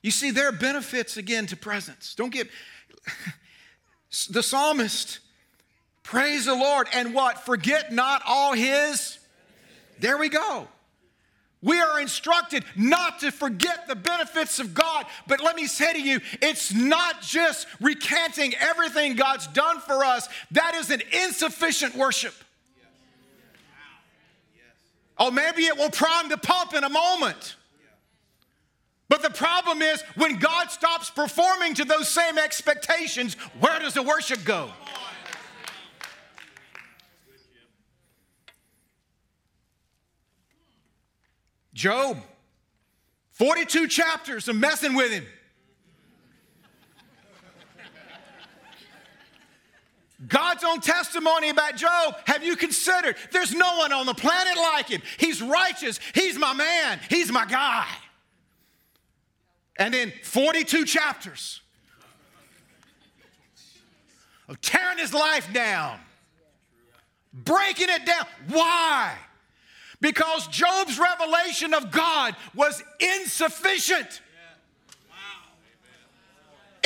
You 0.02 0.12
see, 0.12 0.32
there 0.32 0.48
are 0.48 0.54
benefits 0.54 1.18
again 1.18 1.48
to 1.48 1.58
presence. 1.58 2.16
Don't 2.16 2.32
get 2.32 2.50
the 4.30 4.44
psalmist, 4.44 5.20
praise 6.04 6.46
the 6.46 6.56
Lord, 6.56 6.88
and 6.94 7.14
what? 7.14 7.46
Forget 7.46 7.92
not 7.92 8.22
all 8.26 8.54
his. 8.54 9.20
There 10.00 10.18
we 10.18 10.30
go. 10.30 10.68
We 11.62 11.80
are 11.80 12.00
instructed 12.00 12.64
not 12.76 13.20
to 13.22 13.32
forget 13.32 13.88
the 13.88 13.96
benefits 13.96 14.60
of 14.60 14.76
God. 14.76 15.06
But 15.28 15.42
let 15.44 15.56
me 15.56 15.66
say 15.66 15.92
to 15.92 16.02
you, 16.02 16.22
it's 16.42 16.72
not 16.72 17.22
just 17.22 17.68
recanting 17.82 18.54
everything 18.56 19.16
God's 19.16 19.48
done 19.48 19.80
for 19.80 20.06
us, 20.06 20.30
that 20.52 20.76
is 20.76 20.92
an 20.92 21.02
insufficient 21.12 21.96
worship. 21.96 22.34
Oh, 25.20 25.32
maybe 25.32 25.64
it 25.64 25.78
will 25.78 25.90
prime 25.90 26.30
the 26.30 26.38
pump 26.38 26.74
in 26.74 26.84
a 26.84 26.90
moment. 26.90 27.56
But 29.10 29.22
the 29.22 29.30
problem 29.30 29.82
is 29.82 30.02
when 30.16 30.38
God 30.38 30.70
stops 30.70 31.10
performing 31.10 31.74
to 31.76 31.86
those 31.86 32.10
same 32.10 32.38
expectations, 32.38 33.36
where 33.60 33.80
does 33.80 33.94
the 33.94 34.04
worship 34.04 34.44
go? 34.44 34.70
Job 41.74 42.18
42 43.32 43.88
chapters 43.88 44.48
of 44.48 44.56
messing 44.56 44.96
with 44.96 45.12
him. 45.12 45.24
God's 50.26 50.64
own 50.64 50.82
testimony 50.82 51.50
about 51.50 51.76
Job, 51.76 52.16
have 52.26 52.44
you 52.44 52.56
considered? 52.56 53.16
There's 53.32 53.54
no 53.54 53.78
one 53.78 53.94
on 53.94 54.08
the 54.08 54.16
planet 54.16 54.58
like 54.58 54.90
him. 54.90 55.02
He's 55.18 55.42
righteous. 55.42 56.00
He's 56.16 56.40
my 56.40 56.54
man. 56.54 57.00
He's 57.10 57.32
my 57.32 57.46
guy. 57.46 57.88
And 59.78 59.94
then 59.94 60.12
42 60.24 60.86
chapters 60.86 61.62
of 64.48 64.60
tearing 64.60 64.98
his 64.98 65.14
life 65.14 65.52
down, 65.54 66.00
breaking 67.32 67.90
it 67.90 68.06
down. 68.06 68.26
Why? 68.50 69.16
Because 70.02 70.48
Job's 70.48 70.98
revelation 70.98 71.76
of 71.76 71.92
God 71.92 72.36
was 72.56 72.82
insufficient 73.00 74.22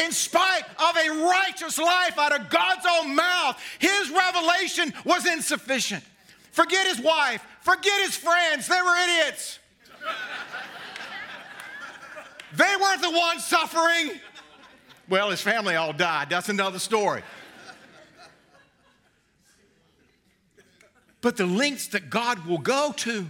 in 0.03 0.11
spite 0.11 0.63
of 0.79 0.97
a 0.97 1.23
righteous 1.23 1.77
life 1.77 2.17
out 2.17 2.39
of 2.39 2.49
God's 2.49 2.85
own 2.89 3.15
mouth, 3.15 3.61
his 3.79 4.09
revelation 4.09 4.93
was 5.05 5.25
insufficient. 5.25 6.03
Forget 6.51 6.87
his 6.87 6.99
wife, 6.99 7.45
forget 7.61 8.01
his 8.01 8.15
friends, 8.15 8.67
they 8.67 8.81
were 8.81 8.95
idiots. 8.97 9.59
they 12.55 12.75
weren't 12.79 13.01
the 13.01 13.11
ones 13.11 13.45
suffering. 13.45 14.19
Well, 15.07 15.29
his 15.29 15.41
family 15.41 15.75
all 15.75 15.93
died. 15.93 16.29
That's 16.29 16.49
another 16.49 16.79
story. 16.79 17.23
But 21.21 21.37
the 21.37 21.45
lengths 21.45 21.87
that 21.87 22.09
God 22.09 22.45
will 22.45 22.57
go 22.57 22.93
to 22.97 23.27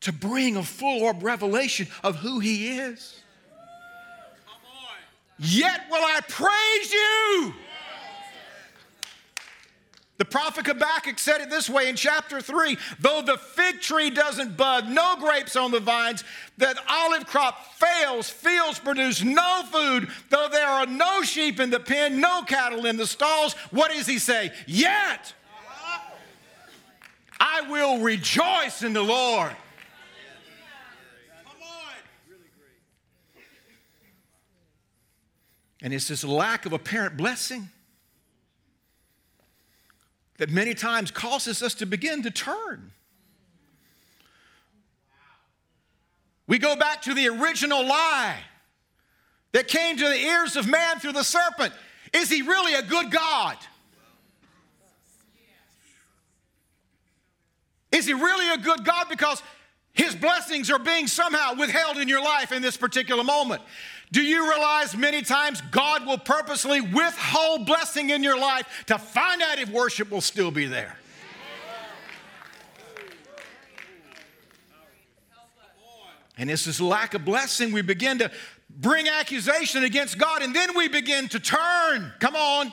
to 0.00 0.12
bring 0.12 0.56
a 0.56 0.62
full 0.62 1.02
orb 1.02 1.22
revelation 1.22 1.88
of 2.02 2.16
who 2.16 2.38
he 2.38 2.76
is. 2.76 3.20
Yet 5.44 5.82
will 5.90 6.02
I 6.02 6.20
praise 6.26 6.92
you. 6.92 7.54
The 10.16 10.24
prophet 10.24 10.66
Habakkuk 10.66 11.18
said 11.18 11.40
it 11.40 11.50
this 11.50 11.68
way 11.68 11.88
in 11.88 11.96
chapter 11.96 12.40
3 12.40 12.78
though 13.00 13.20
the 13.20 13.36
fig 13.36 13.80
tree 13.80 14.10
doesn't 14.10 14.56
bud, 14.56 14.88
no 14.88 15.16
grapes 15.18 15.56
on 15.56 15.70
the 15.72 15.80
vines, 15.80 16.22
that 16.56 16.78
olive 16.88 17.26
crop 17.26 17.74
fails, 17.74 18.30
fields 18.30 18.78
produce 18.78 19.22
no 19.22 19.64
food, 19.70 20.08
though 20.30 20.48
there 20.50 20.68
are 20.68 20.86
no 20.86 21.22
sheep 21.22 21.58
in 21.58 21.70
the 21.70 21.80
pen, 21.80 22.20
no 22.20 22.42
cattle 22.42 22.86
in 22.86 22.96
the 22.96 23.06
stalls, 23.06 23.54
what 23.70 23.90
does 23.90 24.06
he 24.06 24.18
say? 24.18 24.52
Yet 24.66 25.34
I 27.40 27.62
will 27.68 27.98
rejoice 27.98 28.82
in 28.82 28.92
the 28.92 29.02
Lord. 29.02 29.54
And 35.84 35.92
it's 35.92 36.08
this 36.08 36.24
lack 36.24 36.64
of 36.64 36.72
apparent 36.72 37.18
blessing 37.18 37.68
that 40.38 40.48
many 40.48 40.72
times 40.72 41.10
causes 41.10 41.62
us 41.62 41.74
to 41.74 41.84
begin 41.84 42.22
to 42.22 42.30
turn. 42.30 42.90
We 46.46 46.58
go 46.58 46.74
back 46.74 47.02
to 47.02 47.12
the 47.12 47.28
original 47.28 47.86
lie 47.86 48.38
that 49.52 49.68
came 49.68 49.98
to 49.98 50.04
the 50.04 50.16
ears 50.16 50.56
of 50.56 50.66
man 50.66 51.00
through 51.00 51.12
the 51.12 51.22
serpent. 51.22 51.74
Is 52.14 52.30
he 52.30 52.40
really 52.40 52.72
a 52.72 52.82
good 52.82 53.10
God? 53.10 53.58
Is 57.92 58.06
he 58.06 58.14
really 58.14 58.54
a 58.54 58.56
good 58.56 58.86
God 58.86 59.08
because 59.10 59.42
his 59.92 60.14
blessings 60.14 60.70
are 60.70 60.78
being 60.78 61.08
somehow 61.08 61.54
withheld 61.56 61.98
in 61.98 62.08
your 62.08 62.24
life 62.24 62.52
in 62.52 62.62
this 62.62 62.78
particular 62.78 63.22
moment? 63.22 63.60
Do 64.12 64.22
you 64.22 64.48
realize 64.48 64.96
many 64.96 65.22
times 65.22 65.60
God 65.70 66.06
will 66.06 66.18
purposely 66.18 66.80
withhold 66.80 67.66
blessing 67.66 68.10
in 68.10 68.22
your 68.22 68.38
life 68.38 68.84
to 68.86 68.98
find 68.98 69.42
out 69.42 69.58
if 69.58 69.68
worship 69.70 70.10
will 70.10 70.20
still 70.20 70.50
be 70.50 70.66
there? 70.66 70.96
And 76.36 76.50
it's 76.50 76.64
this 76.64 76.80
lack 76.80 77.14
of 77.14 77.24
blessing 77.24 77.72
we 77.72 77.82
begin 77.82 78.18
to 78.18 78.30
bring 78.68 79.08
accusation 79.08 79.84
against 79.84 80.18
God, 80.18 80.42
and 80.42 80.54
then 80.54 80.76
we 80.76 80.88
begin 80.88 81.28
to 81.28 81.38
turn. 81.38 82.12
Come 82.18 82.34
on. 82.34 82.72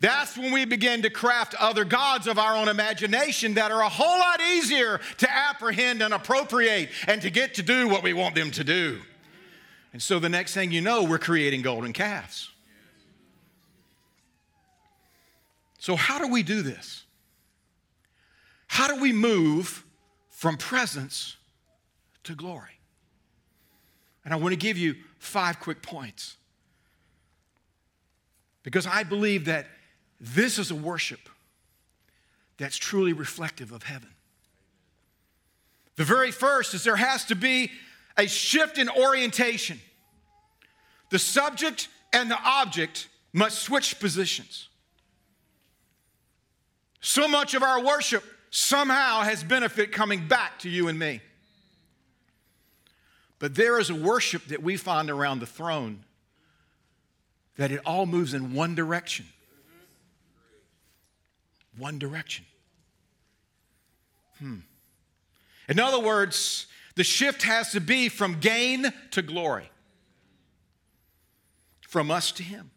That's 0.00 0.38
when 0.38 0.52
we 0.52 0.64
begin 0.64 1.02
to 1.02 1.10
craft 1.10 1.54
other 1.56 1.84
gods 1.84 2.28
of 2.28 2.38
our 2.38 2.56
own 2.56 2.68
imagination 2.68 3.54
that 3.54 3.72
are 3.72 3.82
a 3.82 3.88
whole 3.88 4.18
lot 4.18 4.40
easier 4.40 5.00
to 5.18 5.30
apprehend 5.30 6.02
and 6.02 6.14
appropriate 6.14 6.90
and 7.08 7.20
to 7.22 7.30
get 7.30 7.54
to 7.54 7.62
do 7.62 7.88
what 7.88 8.02
we 8.02 8.12
want 8.12 8.36
them 8.36 8.50
to 8.52 8.64
do. 8.64 9.00
And 9.98 10.02
so 10.04 10.20
the 10.20 10.28
next 10.28 10.54
thing 10.54 10.70
you 10.70 10.80
know, 10.80 11.02
we're 11.02 11.18
creating 11.18 11.62
golden 11.62 11.92
calves. 11.92 12.50
So, 15.80 15.96
how 15.96 16.20
do 16.20 16.28
we 16.28 16.44
do 16.44 16.62
this? 16.62 17.02
How 18.68 18.86
do 18.86 19.00
we 19.00 19.12
move 19.12 19.84
from 20.30 20.56
presence 20.56 21.36
to 22.22 22.36
glory? 22.36 22.78
And 24.24 24.32
I 24.32 24.36
want 24.36 24.52
to 24.52 24.56
give 24.56 24.78
you 24.78 24.94
five 25.18 25.58
quick 25.58 25.82
points. 25.82 26.36
Because 28.62 28.86
I 28.86 29.02
believe 29.02 29.46
that 29.46 29.66
this 30.20 30.60
is 30.60 30.70
a 30.70 30.76
worship 30.76 31.28
that's 32.56 32.76
truly 32.76 33.14
reflective 33.14 33.72
of 33.72 33.82
heaven. 33.82 34.10
The 35.96 36.04
very 36.04 36.30
first 36.30 36.72
is 36.72 36.84
there 36.84 36.94
has 36.94 37.24
to 37.24 37.34
be 37.34 37.72
a 38.16 38.28
shift 38.28 38.78
in 38.78 38.88
orientation. 38.88 39.80
The 41.10 41.18
subject 41.18 41.88
and 42.12 42.30
the 42.30 42.38
object 42.42 43.08
must 43.32 43.60
switch 43.60 43.98
positions. 43.98 44.68
So 47.00 47.28
much 47.28 47.54
of 47.54 47.62
our 47.62 47.82
worship 47.82 48.24
somehow 48.50 49.20
has 49.20 49.44
benefit 49.44 49.92
coming 49.92 50.26
back 50.26 50.58
to 50.60 50.68
you 50.68 50.88
and 50.88 50.98
me. 50.98 51.20
But 53.38 53.54
there 53.54 53.78
is 53.78 53.88
a 53.90 53.94
worship 53.94 54.46
that 54.46 54.62
we 54.62 54.76
find 54.76 55.10
around 55.10 55.40
the 55.40 55.46
throne 55.46 56.04
that 57.56 57.70
it 57.70 57.80
all 57.84 58.06
moves 58.06 58.34
in 58.34 58.54
one 58.54 58.74
direction. 58.74 59.26
One 61.76 61.98
direction. 61.98 62.44
Hmm. 64.38 64.58
In 65.68 65.78
other 65.78 66.00
words, 66.00 66.66
the 66.94 67.04
shift 67.04 67.42
has 67.42 67.72
to 67.72 67.80
be 67.80 68.08
from 68.08 68.40
gain 68.40 68.92
to 69.12 69.22
glory, 69.22 69.70
from 71.88 72.10
us 72.10 72.30
to 72.32 72.42
Him. 72.42 72.70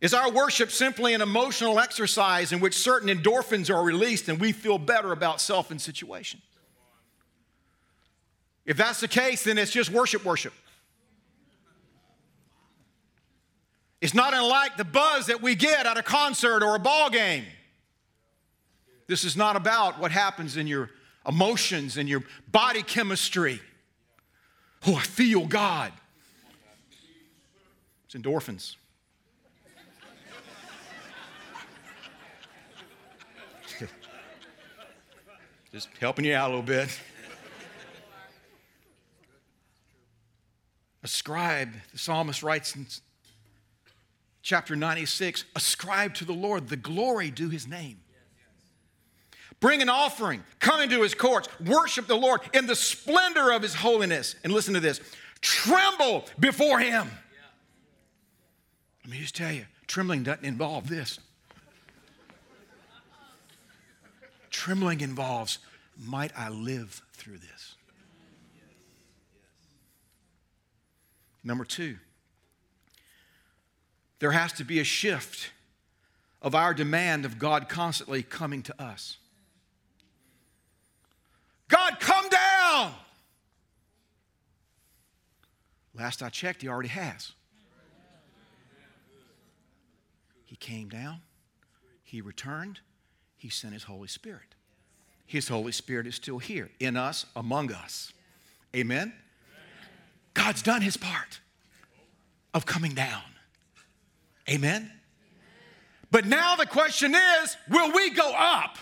Is 0.00 0.14
our 0.14 0.30
worship 0.30 0.70
simply 0.70 1.14
an 1.14 1.22
emotional 1.22 1.80
exercise 1.80 2.52
in 2.52 2.60
which 2.60 2.76
certain 2.76 3.08
endorphins 3.08 3.74
are 3.74 3.82
released 3.82 4.28
and 4.28 4.38
we 4.38 4.52
feel 4.52 4.78
better 4.78 5.12
about 5.12 5.40
self 5.40 5.70
and 5.70 5.80
situation? 5.80 6.40
If 8.64 8.76
that's 8.76 9.00
the 9.00 9.08
case, 9.08 9.44
then 9.44 9.56
it's 9.56 9.72
just 9.72 9.90
worship, 9.90 10.24
worship. 10.24 10.52
It's 14.00 14.14
not 14.14 14.34
unlike 14.34 14.76
the 14.76 14.84
buzz 14.84 15.26
that 15.26 15.42
we 15.42 15.54
get 15.54 15.86
at 15.86 15.96
a 15.96 16.02
concert 16.02 16.62
or 16.62 16.76
a 16.76 16.78
ball 16.78 17.08
game. 17.08 17.44
This 19.06 19.24
is 19.24 19.36
not 19.36 19.56
about 19.56 19.98
what 19.98 20.12
happens 20.12 20.58
in 20.58 20.66
your 20.66 20.90
emotions 21.26 21.96
and 21.96 22.08
your 22.08 22.22
body 22.52 22.82
chemistry. 22.82 23.60
Oh, 24.86 24.94
I 24.94 25.02
feel 25.02 25.46
God. 25.46 25.92
It's 28.08 28.14
endorphins. 28.14 28.76
Just 35.72 35.90
helping 36.00 36.24
you 36.24 36.34
out 36.34 36.46
a 36.46 36.54
little 36.54 36.62
bit. 36.62 36.88
Ascribe, 41.02 41.74
the 41.92 41.98
psalmist 41.98 42.42
writes 42.42 42.74
in 42.76 42.86
chapter 44.40 44.74
96 44.74 45.44
ascribe 45.54 46.14
to 46.14 46.24
the 46.24 46.32
Lord 46.32 46.68
the 46.68 46.76
glory 46.76 47.30
due 47.30 47.50
his 47.50 47.68
name. 47.68 48.00
Bring 49.60 49.82
an 49.82 49.90
offering, 49.90 50.42
come 50.60 50.80
into 50.80 51.02
his 51.02 51.12
courts, 51.14 51.50
worship 51.60 52.06
the 52.06 52.16
Lord 52.16 52.40
in 52.54 52.66
the 52.66 52.74
splendor 52.74 53.52
of 53.52 53.60
his 53.60 53.74
holiness. 53.74 54.34
And 54.44 54.54
listen 54.54 54.72
to 54.72 54.80
this 54.80 54.98
tremble 55.42 56.24
before 56.40 56.78
him. 56.78 57.10
Let 59.08 59.14
me 59.14 59.20
just 59.22 59.36
tell 59.36 59.50
you, 59.50 59.64
trembling 59.86 60.22
doesn't 60.22 60.44
involve 60.44 60.86
this. 60.86 61.18
trembling 64.50 65.00
involves, 65.00 65.60
might 65.96 66.30
I 66.36 66.50
live 66.50 67.00
through 67.14 67.38
this? 67.38 67.76
Number 71.42 71.64
two, 71.64 71.96
there 74.18 74.32
has 74.32 74.52
to 74.54 74.64
be 74.64 74.78
a 74.78 74.84
shift 74.84 75.52
of 76.42 76.54
our 76.54 76.74
demand 76.74 77.24
of 77.24 77.38
God 77.38 77.70
constantly 77.70 78.22
coming 78.22 78.62
to 78.64 78.82
us. 78.82 79.16
God, 81.68 81.98
come 81.98 82.28
down! 82.28 82.92
Last 85.94 86.22
I 86.22 86.28
checked, 86.28 86.60
He 86.60 86.68
already 86.68 86.90
has. 86.90 87.32
Came 90.60 90.88
down, 90.88 91.20
he 92.02 92.20
returned, 92.20 92.80
he 93.36 93.48
sent 93.48 93.74
his 93.74 93.84
Holy 93.84 94.08
Spirit. 94.08 94.54
His 95.26 95.48
Holy 95.48 95.72
Spirit 95.72 96.06
is 96.06 96.14
still 96.14 96.38
here 96.38 96.70
in 96.80 96.96
us, 96.96 97.26
among 97.36 97.72
us. 97.72 98.12
Amen? 98.74 99.12
God's 100.34 100.62
done 100.62 100.82
his 100.82 100.96
part 100.96 101.40
of 102.54 102.64
coming 102.64 102.94
down. 102.94 103.22
Amen? 104.48 104.90
But 106.10 106.26
now 106.26 106.56
the 106.56 106.66
question 106.66 107.14
is 107.14 107.56
will 107.68 107.92
we 107.92 108.10
go 108.10 108.32
up? 108.34 108.78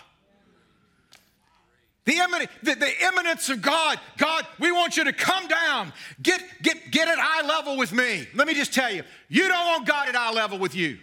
The, 2.04 2.20
eminent, 2.20 2.50
the, 2.62 2.76
the 2.76 3.52
of 3.52 3.62
God, 3.62 3.98
God, 4.16 4.46
we 4.60 4.70
want 4.70 4.96
you 4.96 5.02
to 5.04 5.12
come 5.12 5.48
down. 5.48 5.92
Get, 6.22 6.40
get, 6.62 6.92
get 6.92 7.08
at 7.08 7.18
eye 7.18 7.44
level 7.44 7.76
with 7.76 7.92
me. 7.92 8.28
Let 8.32 8.46
me 8.46 8.54
just 8.54 8.72
tell 8.72 8.92
you, 8.92 9.02
you 9.28 9.48
don't 9.48 9.66
want 9.66 9.86
God 9.86 10.08
at 10.08 10.14
eye 10.14 10.32
level 10.32 10.60
with 10.60 10.76
you. 10.76 10.98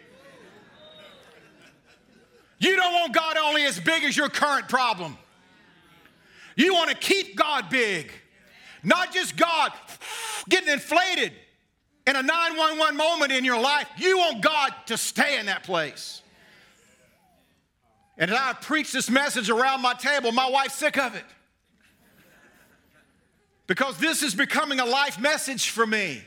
You 2.64 2.78
don't 2.78 2.94
want 2.94 3.14
God 3.14 3.36
only 3.36 3.66
as 3.66 3.78
big 3.78 4.06
as 4.06 4.16
your 4.16 4.30
current 4.30 4.70
problem. 4.70 5.18
You 6.56 6.74
want 6.74 6.92
to 6.92 6.96
keep 6.96 7.36
God 7.36 7.70
big, 7.70 8.10
not 8.84 9.12
just 9.14 9.36
God 9.36 9.74
getting 10.48 10.72
inflated 10.72 11.34
in 12.08 12.16
a 12.16 12.24
911 12.24 12.96
moment 12.96 13.34
in 13.34 13.44
your 13.44 13.60
life. 13.60 13.90
You 13.98 14.18
want 14.18 14.42
God 14.42 14.74
to 14.86 14.98
stay 14.98 15.40
in 15.40 15.48
that 15.48 15.64
place. 15.64 16.22
And 18.18 18.32
as 18.32 18.38
I 18.38 18.54
preach 18.54 18.94
this 18.94 19.10
message 19.10 19.50
around 19.50 19.82
my 19.82 19.94
table, 19.96 20.32
my 20.32 20.50
wife's 20.50 20.76
sick 20.76 20.98
of 20.98 21.16
it. 21.16 21.26
Because 23.68 23.98
this 23.98 24.24
is 24.24 24.34
becoming 24.36 24.80
a 24.80 24.86
life 24.86 25.20
message 25.20 25.70
for 25.70 25.86
me. 25.86 26.22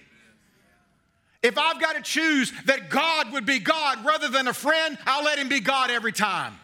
If 1.46 1.56
I've 1.56 1.80
got 1.80 1.94
to 1.94 2.02
choose 2.02 2.52
that 2.64 2.90
God 2.90 3.32
would 3.32 3.46
be 3.46 3.60
God 3.60 4.04
rather 4.04 4.28
than 4.28 4.48
a 4.48 4.52
friend, 4.52 4.98
I'll 5.06 5.22
let 5.22 5.38
him 5.38 5.48
be 5.48 5.60
God 5.60 5.92
every 5.92 6.10
time. 6.10 6.58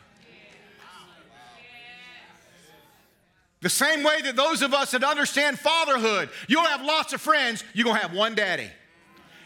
The 3.61 3.69
same 3.69 4.03
way 4.03 4.23
that 4.23 4.35
those 4.35 4.61
of 4.61 4.75
us 4.75 4.91
that 4.91 5.05
understand 5.05 5.61
fatherhood, 5.61 6.31
you'll 6.49 6.65
have 6.65 6.83
lots 6.83 7.13
of 7.13 7.21
friends, 7.21 7.63
you're 7.75 7.85
gonna 7.85 8.01
have 8.01 8.13
one 8.13 8.35
daddy. 8.35 8.69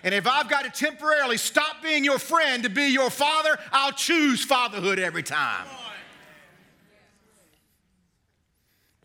And 0.02 0.14
if 0.14 0.26
I've 0.26 0.48
got 0.48 0.64
to 0.64 0.70
temporarily 0.70 1.36
stop 1.36 1.82
being 1.82 2.02
your 2.02 2.18
friend 2.18 2.62
to 2.62 2.70
be 2.70 2.86
your 2.86 3.10
father, 3.10 3.58
I'll 3.72 3.92
choose 3.92 4.42
fatherhood 4.42 4.98
every 4.98 5.22
time. 5.22 5.66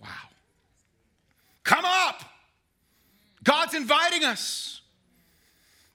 Wow. 0.02 0.08
Come 1.66 1.84
up. 1.84 2.24
God's 3.44 3.74
inviting 3.74 4.24
us. 4.24 4.81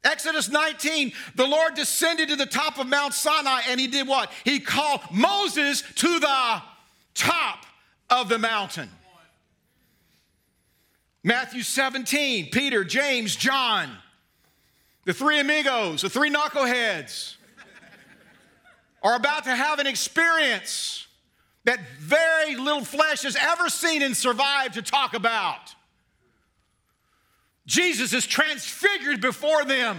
Exodus 0.06 0.48
19, 0.48 1.12
the 1.34 1.46
Lord 1.46 1.74
descended 1.74 2.28
to 2.28 2.36
the 2.36 2.46
top 2.46 2.78
of 2.78 2.86
Mount 2.86 3.12
Sinai 3.12 3.62
and 3.68 3.80
he 3.80 3.88
did 3.88 4.06
what? 4.06 4.30
He 4.44 4.60
called 4.60 5.00
Moses 5.12 5.82
to 5.96 6.20
the 6.20 6.62
top 7.14 7.66
of 8.08 8.28
the 8.28 8.38
mountain. 8.38 8.88
Matthew 11.24 11.62
17, 11.62 12.50
Peter, 12.50 12.84
James, 12.84 13.34
John, 13.34 13.90
the 15.04 15.12
three 15.12 15.40
amigos, 15.40 16.02
the 16.02 16.10
three 16.10 16.30
knuckleheads, 16.30 17.34
are 19.02 19.16
about 19.16 19.44
to 19.44 19.54
have 19.54 19.80
an 19.80 19.86
experience 19.86 21.06
that 21.64 21.80
very 21.98 22.54
little 22.54 22.84
flesh 22.84 23.22
has 23.22 23.36
ever 23.40 23.68
seen 23.68 24.02
and 24.02 24.16
survived 24.16 24.74
to 24.74 24.82
talk 24.82 25.14
about. 25.14 25.75
Jesus 27.66 28.12
is 28.12 28.26
transfigured 28.26 29.20
before 29.20 29.64
them. 29.64 29.98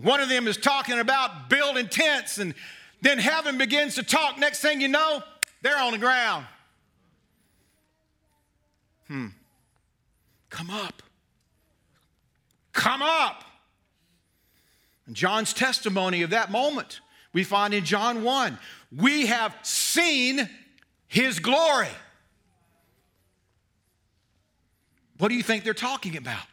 One 0.00 0.20
of 0.20 0.28
them 0.28 0.48
is 0.48 0.56
talking 0.56 0.98
about 0.98 1.48
building 1.48 1.88
tents, 1.88 2.38
and 2.38 2.54
then 3.02 3.18
heaven 3.18 3.58
begins 3.58 3.94
to 3.96 4.02
talk. 4.02 4.38
Next 4.38 4.60
thing 4.60 4.80
you 4.80 4.88
know, 4.88 5.22
they're 5.60 5.78
on 5.78 5.92
the 5.92 5.98
ground. 5.98 6.46
Hmm. 9.06 9.28
Come 10.50 10.70
up. 10.70 11.02
Come 12.72 13.02
up. 13.02 13.44
And 15.06 15.14
John's 15.14 15.52
testimony 15.52 16.22
of 16.22 16.30
that 16.30 16.50
moment 16.50 17.00
we 17.32 17.44
find 17.44 17.74
in 17.74 17.84
John 17.84 18.22
1. 18.22 18.58
We 18.96 19.26
have 19.26 19.56
seen 19.62 20.48
his 21.08 21.38
glory. 21.38 21.88
What 25.22 25.28
do 25.28 25.36
you 25.36 25.44
think 25.44 25.62
they're 25.62 25.72
talking 25.72 26.16
about? 26.16 26.48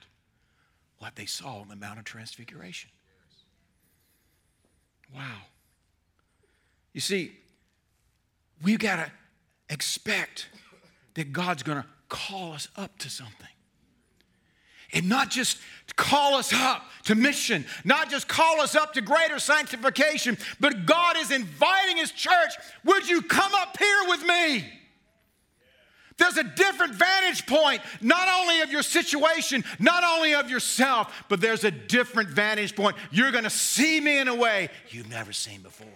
What 1.00 1.16
they 1.16 1.26
saw 1.26 1.62
on 1.62 1.70
the 1.70 1.76
Mount 1.76 1.98
of 1.98 2.06
Transfiguration. 2.06 2.92
Wow. 5.12 5.22
You 6.94 7.02
see, 7.02 7.32
we've 8.62 8.78
got 8.78 8.98
to 8.98 9.12
expect 9.72 10.50
that 11.16 11.34
God's 11.34 11.64
going 11.64 11.80
to 11.80 11.86
call 12.10 12.54
us 12.54 12.68
up 12.76 12.96
to 13.00 13.10
something. 13.10 13.48
And 14.94 15.10
not 15.10 15.32
just 15.32 15.58
call 15.96 16.36
us 16.36 16.54
up 16.54 16.84
to 17.06 17.16
mission, 17.16 17.66
not 17.84 18.12
just 18.12 18.28
call 18.28 18.62
us 18.62 18.76
up 18.76 18.94
to 18.94 19.02
greater 19.02 19.40
sanctification, 19.40 20.38
but 20.60 20.86
God 20.86 21.18
is 21.18 21.32
inviting 21.32 21.98
His 21.98 22.12
church. 22.12 22.54
Would 22.86 23.10
you 23.10 23.24
come 23.24 23.52
up 23.56 23.80
here 23.80 24.02
with 24.10 24.24
me? 24.28 24.79
There's 26.20 26.38
a 26.38 26.44
different 26.44 26.94
vantage 26.94 27.48
point, 27.48 27.82
not 28.02 28.28
only 28.28 28.62
of 28.62 28.72
your 28.72 28.84
situation, 28.84 29.64
not 29.80 30.04
only 30.04 30.36
of 30.36 30.50
yourself, 30.50 31.24
but 31.30 31.40
there's 31.40 31.64
a 31.64 31.72
different 31.72 32.30
vantage 32.30 32.76
point. 32.76 32.98
You're 33.10 33.32
going 33.32 33.46
to 33.46 33.50
see 33.50 34.00
me 34.00 34.20
in 34.20 34.28
a 34.28 34.36
way 34.36 34.70
you've 34.90 35.10
never 35.10 35.32
seen 35.32 35.62
before. 35.62 35.88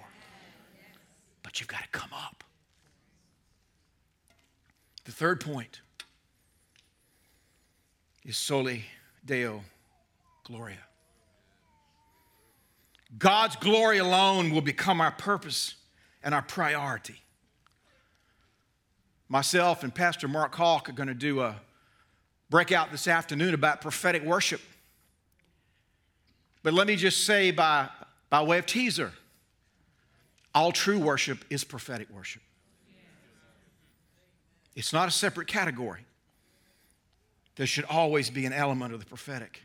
But 1.43 1.59
you've 1.59 1.67
got 1.67 1.83
to 1.83 1.89
come 1.89 2.09
up. 2.13 2.43
The 5.03 5.11
third 5.11 5.41
point 5.41 5.81
is 8.25 8.37
soli 8.37 8.85
deo 9.25 9.61
gloria. 10.45 10.77
God's 13.17 13.57
glory 13.57 13.97
alone 13.97 14.51
will 14.51 14.61
become 14.61 15.01
our 15.01 15.11
purpose 15.11 15.75
and 16.23 16.33
our 16.33 16.41
priority. 16.41 17.22
Myself 19.29 19.83
and 19.83 19.93
Pastor 19.93 20.27
Mark 20.27 20.53
Hawk 20.55 20.89
are 20.89 20.93
going 20.93 21.07
to 21.07 21.13
do 21.13 21.41
a 21.41 21.55
breakout 22.49 22.91
this 22.91 23.07
afternoon 23.07 23.53
about 23.53 23.81
prophetic 23.81 24.23
worship. 24.23 24.61
But 26.61 26.73
let 26.73 26.87
me 26.87 26.95
just 26.95 27.25
say, 27.25 27.51
by, 27.51 27.89
by 28.29 28.41
way 28.43 28.59
of 28.59 28.65
teaser, 28.65 29.11
all 30.55 30.71
true 30.71 30.99
worship 30.99 31.43
is 31.49 31.63
prophetic 31.63 32.09
worship. 32.09 32.41
It's 34.75 34.93
not 34.93 35.07
a 35.07 35.11
separate 35.11 35.47
category. 35.47 36.05
There 37.55 37.67
should 37.67 37.85
always 37.85 38.29
be 38.29 38.45
an 38.45 38.53
element 38.53 38.93
of 38.93 38.99
the 38.99 39.05
prophetic 39.05 39.61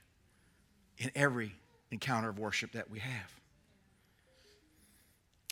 in 0.98 1.10
every 1.14 1.54
encounter 1.90 2.28
of 2.28 2.38
worship 2.38 2.72
that 2.72 2.90
we 2.90 2.98
have. 2.98 3.32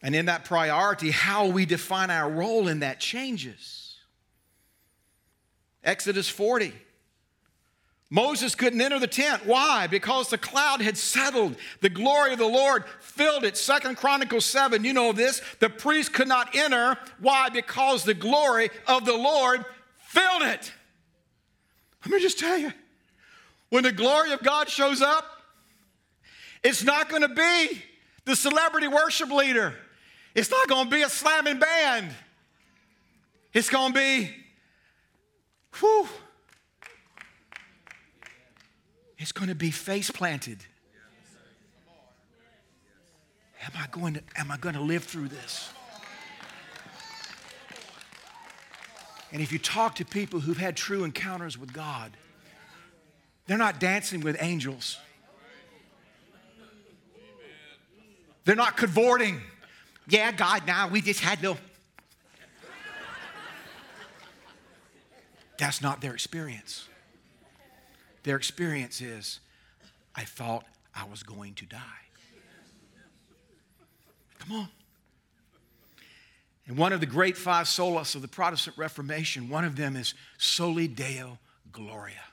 And 0.02 0.14
in 0.14 0.26
that 0.26 0.44
priority, 0.44 1.10
how 1.10 1.46
we 1.46 1.64
define 1.64 2.10
our 2.10 2.30
role 2.30 2.68
in 2.68 2.80
that 2.80 3.00
changes. 3.00 3.85
Exodus 5.86 6.28
40. 6.28 6.74
Moses 8.10 8.54
couldn't 8.54 8.80
enter 8.80 8.98
the 8.98 9.06
tent. 9.06 9.46
Why? 9.46 9.86
Because 9.86 10.28
the 10.28 10.38
cloud 10.38 10.80
had 10.80 10.96
settled. 10.96 11.56
The 11.80 11.88
glory 11.88 12.32
of 12.32 12.38
the 12.38 12.46
Lord 12.46 12.84
filled 13.00 13.44
it. 13.44 13.56
Second 13.56 13.96
Chronicles 13.96 14.44
7, 14.44 14.84
you 14.84 14.92
know 14.92 15.12
this. 15.12 15.40
The 15.58 15.70
priest 15.70 16.12
could 16.12 16.28
not 16.28 16.54
enter. 16.54 16.98
Why? 17.18 17.48
Because 17.48 18.04
the 18.04 18.14
glory 18.14 18.70
of 18.86 19.04
the 19.04 19.16
Lord 19.16 19.64
filled 19.96 20.42
it. 20.42 20.72
Let 22.04 22.12
me 22.12 22.20
just 22.20 22.38
tell 22.38 22.58
you 22.58 22.72
when 23.70 23.82
the 23.82 23.92
glory 23.92 24.32
of 24.32 24.42
God 24.42 24.68
shows 24.68 25.02
up, 25.02 25.24
it's 26.62 26.84
not 26.84 27.08
going 27.08 27.22
to 27.22 27.28
be 27.28 27.82
the 28.24 28.36
celebrity 28.36 28.88
worship 28.88 29.30
leader, 29.30 29.74
it's 30.34 30.50
not 30.50 30.68
going 30.68 30.84
to 30.84 30.90
be 30.90 31.02
a 31.02 31.08
slamming 31.08 31.58
band. 31.58 32.10
It's 33.52 33.70
going 33.70 33.94
to 33.94 33.98
be, 33.98 34.30
whew, 35.80 36.08
it's 39.18 39.32
going 39.32 39.48
to 39.48 39.54
be 39.54 39.70
face 39.70 40.10
planted. 40.10 40.58
Am 43.62 43.72
I 43.76 43.86
going 43.90 44.14
to, 44.14 44.22
am 44.36 44.50
I 44.50 44.56
going 44.58 44.74
to 44.74 44.80
live 44.80 45.04
through 45.04 45.28
this? 45.28 45.70
And 49.32 49.42
if 49.42 49.52
you 49.52 49.58
talk 49.58 49.96
to 49.96 50.04
people 50.04 50.40
who've 50.40 50.56
had 50.56 50.76
true 50.76 51.04
encounters 51.04 51.58
with 51.58 51.72
God, 51.72 52.16
they're 53.46 53.58
not 53.58 53.80
dancing 53.80 54.20
with 54.20 54.36
angels. 54.40 54.98
They're 58.44 58.54
not 58.54 58.76
cavorting. 58.76 59.40
Yeah, 60.08 60.30
God, 60.30 60.66
now 60.66 60.88
we 60.88 61.00
just 61.00 61.20
had 61.20 61.40
to. 61.40 61.56
That's 65.58 65.80
not 65.80 66.00
their 66.00 66.12
experience. 66.12 66.88
Their 68.22 68.36
experience 68.36 69.00
is, 69.00 69.40
I 70.14 70.24
thought 70.24 70.64
I 70.94 71.04
was 71.04 71.22
going 71.22 71.54
to 71.54 71.66
die. 71.66 71.78
Come 74.38 74.60
on. 74.60 74.68
And 76.66 76.76
one 76.76 76.92
of 76.92 77.00
the 77.00 77.06
great 77.06 77.36
five 77.36 77.66
solas 77.66 78.14
of 78.14 78.22
the 78.22 78.28
Protestant 78.28 78.76
Reformation, 78.76 79.48
one 79.48 79.64
of 79.64 79.76
them 79.76 79.96
is 79.96 80.14
Soli 80.38 80.88
Deo 80.88 81.38
Gloria. 81.70 82.24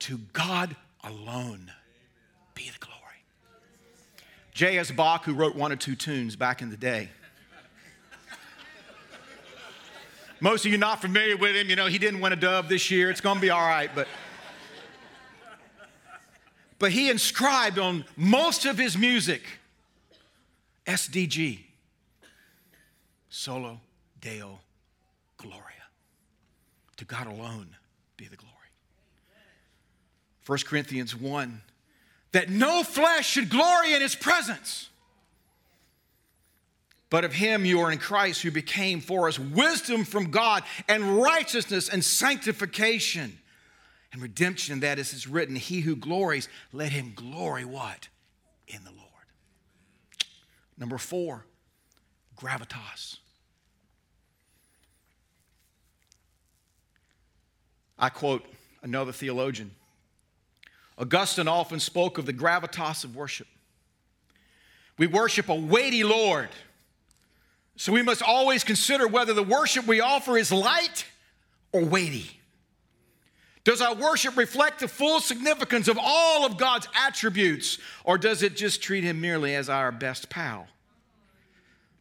To 0.00 0.18
God 0.32 0.76
alone 1.02 1.72
be 2.54 2.70
the 2.70 2.78
glory. 2.78 2.96
J.S. 4.52 4.90
Bach, 4.90 5.24
who 5.24 5.32
wrote 5.32 5.56
one 5.56 5.72
or 5.72 5.76
two 5.76 5.96
tunes 5.96 6.36
back 6.36 6.60
in 6.60 6.70
the 6.70 6.76
day, 6.76 7.08
most 10.40 10.64
of 10.64 10.72
you 10.72 10.78
not 10.78 11.00
familiar 11.00 11.36
with 11.36 11.54
him, 11.54 11.68
you 11.68 11.76
know, 11.76 11.86
he 11.86 11.98
didn't 11.98 12.20
win 12.20 12.32
a 12.32 12.36
dove 12.36 12.68
this 12.68 12.90
year. 12.90 13.10
It's 13.10 13.20
going 13.20 13.36
to 13.36 13.40
be 13.40 13.50
all 13.50 13.60
right, 13.60 13.90
but 13.94 14.08
but 16.78 16.92
he 16.92 17.10
inscribed 17.10 17.78
on 17.78 18.04
most 18.16 18.64
of 18.64 18.78
his 18.78 18.96
music 18.96 19.42
SDG, 20.86 21.60
Soli 23.28 23.78
Deo 24.20 24.58
Gloria. 25.36 25.64
To 26.96 27.04
God 27.04 27.26
alone 27.26 27.68
be 28.16 28.26
the 28.26 28.36
glory. 28.36 28.54
1 30.46 30.58
Corinthians 30.66 31.16
1 31.16 31.62
that 32.32 32.48
no 32.48 32.82
flesh 32.82 33.28
should 33.28 33.48
glory 33.48 33.94
in 33.94 34.02
his 34.02 34.14
presence. 34.14 34.89
But 37.10 37.24
of 37.24 37.32
him 37.32 37.64
you 37.64 37.80
are 37.80 37.90
in 37.90 37.98
Christ, 37.98 38.42
who 38.42 38.52
became 38.52 39.00
for 39.00 39.26
us 39.26 39.38
wisdom 39.38 40.04
from 40.04 40.30
God 40.30 40.62
and 40.88 41.18
righteousness 41.20 41.88
and 41.88 42.04
sanctification 42.04 43.36
and 44.12 44.22
redemption. 44.22 44.80
That 44.80 45.00
is, 45.00 45.12
is 45.12 45.26
written, 45.26 45.56
He 45.56 45.80
who 45.80 45.96
glories, 45.96 46.48
let 46.72 46.92
him 46.92 47.12
glory 47.14 47.64
what? 47.64 48.08
In 48.68 48.84
the 48.84 48.90
Lord. 48.90 49.00
Number 50.78 50.98
four, 50.98 51.44
gravitas. 52.36 53.16
I 57.98 58.08
quote 58.08 58.44
another 58.82 59.12
theologian. 59.12 59.72
Augustine 60.96 61.48
often 61.48 61.80
spoke 61.80 62.18
of 62.18 62.26
the 62.26 62.32
gravitas 62.32 63.02
of 63.02 63.16
worship. 63.16 63.48
We 64.96 65.08
worship 65.08 65.48
a 65.48 65.54
weighty 65.54 66.04
Lord. 66.04 66.50
So 67.80 67.92
we 67.94 68.02
must 68.02 68.22
always 68.22 68.62
consider 68.62 69.08
whether 69.08 69.32
the 69.32 69.42
worship 69.42 69.86
we 69.86 70.02
offer 70.02 70.36
is 70.36 70.52
light 70.52 71.06
or 71.72 71.82
weighty. 71.82 72.38
Does 73.64 73.80
our 73.80 73.94
worship 73.94 74.36
reflect 74.36 74.80
the 74.80 74.86
full 74.86 75.18
significance 75.18 75.88
of 75.88 75.98
all 75.98 76.44
of 76.44 76.58
God's 76.58 76.88
attributes, 76.94 77.78
or 78.04 78.18
does 78.18 78.42
it 78.42 78.54
just 78.54 78.82
treat 78.82 79.02
Him 79.02 79.22
merely 79.22 79.54
as 79.54 79.70
our 79.70 79.92
best 79.92 80.28
pal? 80.28 80.68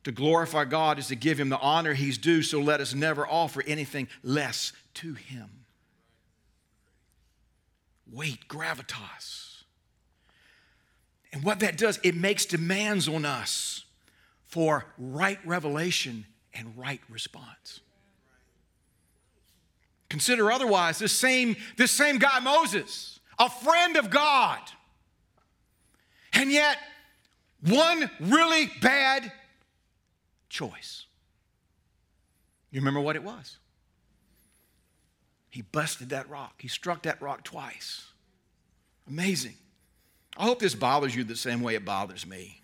To 0.03 0.11
glorify 0.11 0.65
God 0.65 0.99
is 0.99 1.07
to 1.07 1.15
give 1.15 1.39
Him 1.39 1.47
the 1.47 1.59
honor 1.59 1.93
He's 1.93 2.17
due, 2.17 2.41
so 2.41 2.59
let 2.59 2.81
us 2.81 2.93
never 2.93 3.25
offer 3.25 3.63
anything 3.65 4.09
less 4.21 4.73
to 4.95 5.13
Him. 5.13 5.49
Weight, 8.11 8.49
gravitas. 8.49 9.63
And 11.31 11.41
what 11.41 11.61
that 11.61 11.77
does, 11.77 12.01
it 12.03 12.15
makes 12.15 12.45
demands 12.45 13.07
on 13.07 13.23
us 13.23 13.85
for 14.49 14.85
right 14.97 15.39
revelation 15.45 16.25
and 16.53 16.75
right 16.75 16.99
response. 17.07 17.81
Consider 20.09 20.51
otherwise 20.51 20.97
this 20.97 21.11
same, 21.11 21.55
this 21.77 21.91
same 21.91 22.17
guy, 22.17 22.39
Moses, 22.39 23.19
a 23.37 23.47
friend 23.47 23.95
of 23.95 24.09
God. 24.09 24.59
And 26.33 26.51
yet, 26.51 26.77
one 27.61 28.09
really 28.19 28.71
bad 28.81 29.31
choice. 30.49 31.05
You 32.71 32.81
remember 32.81 33.01
what 33.01 33.15
it 33.15 33.23
was? 33.23 33.57
He 35.49 35.61
busted 35.61 36.09
that 36.09 36.27
rock. 36.27 36.55
He 36.57 36.67
struck 36.67 37.03
that 37.03 37.21
rock 37.21 37.43
twice. 37.43 38.07
Amazing. 39.07 39.55
I 40.37 40.45
hope 40.45 40.59
this 40.59 40.73
bothers 40.73 41.15
you 41.15 41.23
the 41.23 41.35
same 41.35 41.61
way 41.61 41.75
it 41.75 41.85
bothers 41.85 42.25
me. 42.25 42.61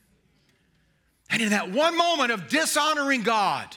And 1.30 1.42
in 1.42 1.50
that 1.50 1.72
one 1.72 1.98
moment 1.98 2.32
of 2.32 2.48
dishonoring 2.48 3.24
God, 3.24 3.76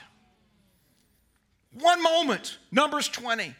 one 1.73 2.01
moment, 2.01 2.57
Numbers 2.71 3.07
20. 3.07 3.55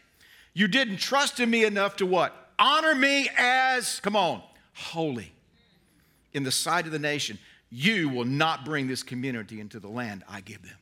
You 0.54 0.68
didn't 0.68 0.98
trust 0.98 1.40
in 1.40 1.50
me 1.50 1.64
enough 1.64 1.98
to 1.98 2.06
what? 2.06 2.52
Honor 2.58 2.96
me 2.96 3.30
as, 3.38 4.00
come 4.00 4.16
on, 4.16 4.42
holy 4.74 5.32
in 6.34 6.44
the 6.44 6.52
sight 6.52 6.86
of 6.86 6.92
the 6.92 7.00
nation. 7.00 7.40
You 7.70 8.10
will 8.10 8.26
not 8.26 8.66
bring 8.66 8.88
this 8.88 9.04
community 9.04 9.60
into 9.60 9.80
the 9.80 9.88
land 9.88 10.24
I 10.28 10.42
give 10.42 10.62
them. 10.64 10.78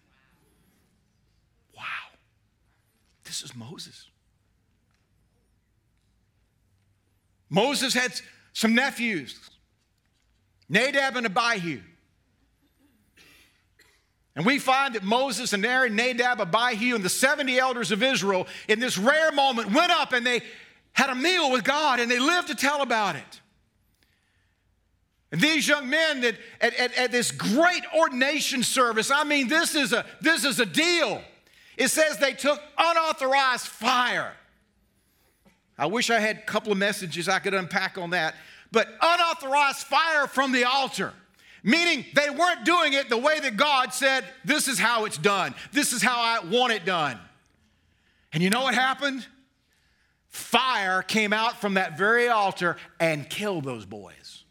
Wow. 1.76 1.84
This 3.24 3.42
is 3.42 3.56
Moses. 3.56 4.08
Moses 7.50 7.94
had 7.94 8.14
some 8.54 8.76
nephews, 8.76 9.40
Nadab 10.70 11.16
and 11.16 11.26
Abihu. 11.26 11.82
And 14.38 14.46
we 14.46 14.60
find 14.60 14.94
that 14.94 15.04
Moses 15.04 15.54
and 15.54 15.66
Aaron, 15.66 15.96
Nadab, 15.96 16.40
Abihu, 16.40 16.94
and 16.94 17.04
the 17.04 17.10
70 17.10 17.58
elders 17.58 17.92
of 17.92 18.04
Israel 18.04 18.46
in 18.68 18.80
this 18.80 18.96
rare 18.96 19.32
moment 19.32 19.74
went 19.74 19.92
up 19.92 20.14
and 20.14 20.24
they 20.24 20.44
had 20.94 21.10
a 21.10 21.16
meal 21.16 21.52
with 21.52 21.64
God 21.64 22.00
and 22.00 22.10
they 22.10 22.20
lived 22.20 22.50
to 22.50 22.56
tell 22.56 22.84
about 22.84 23.16
it. 23.16 23.42
And 25.32 25.42
these 25.42 25.68
young 25.68 25.90
men 25.90 26.22
that 26.22 26.36
at, 26.62 26.76
at, 26.76 26.94
at 26.94 27.12
this 27.12 27.32
great 27.32 27.82
ordination 27.98 28.62
service, 28.62 29.10
I 29.10 29.24
mean, 29.24 29.48
this 29.48 29.74
is 29.74 29.92
a 29.92 30.06
this 30.22 30.46
is 30.46 30.60
a 30.60 30.68
deal. 30.68 31.20
It 31.76 31.88
says 31.88 32.20
they 32.20 32.34
took 32.34 32.62
unauthorized 32.78 33.66
fire. 33.66 34.34
I 35.80 35.88
wish 35.88 36.12
I 36.12 36.20
had 36.20 36.38
a 36.38 36.42
couple 36.42 36.72
of 36.72 36.78
messages 36.78 37.28
I 37.28 37.40
could 37.40 37.56
unpack 37.56 37.98
on 37.98 38.12
that. 38.12 38.36
But 38.72 38.88
unauthorized 39.02 39.88
fire 39.88 40.28
from 40.28 40.52
the 40.52 40.66
altar. 40.66 41.14
Meaning 41.68 42.06
they 42.14 42.30
weren't 42.30 42.64
doing 42.64 42.94
it 42.94 43.10
the 43.10 43.18
way 43.18 43.42
that 43.42 43.58
God 43.58 43.94
said, 43.94 44.24
This 44.46 44.70
is 44.70 44.80
how 44.80 45.04
it's 45.04 45.18
done. 45.18 45.54
This 45.74 45.92
is 45.92 46.02
how 46.02 46.18
I 46.18 46.40
want 46.46 46.72
it 46.72 46.86
done. 46.86 47.20
And 48.32 48.42
you 48.42 48.50
know 48.50 48.62
what 48.62 48.74
happened? 48.74 49.28
Fire 50.30 51.02
came 51.02 51.34
out 51.34 51.60
from 51.60 51.74
that 51.74 51.98
very 51.98 52.30
altar 52.30 52.78
and 53.02 53.30
killed 53.30 53.66
those 53.66 53.86
boys. 53.86 54.46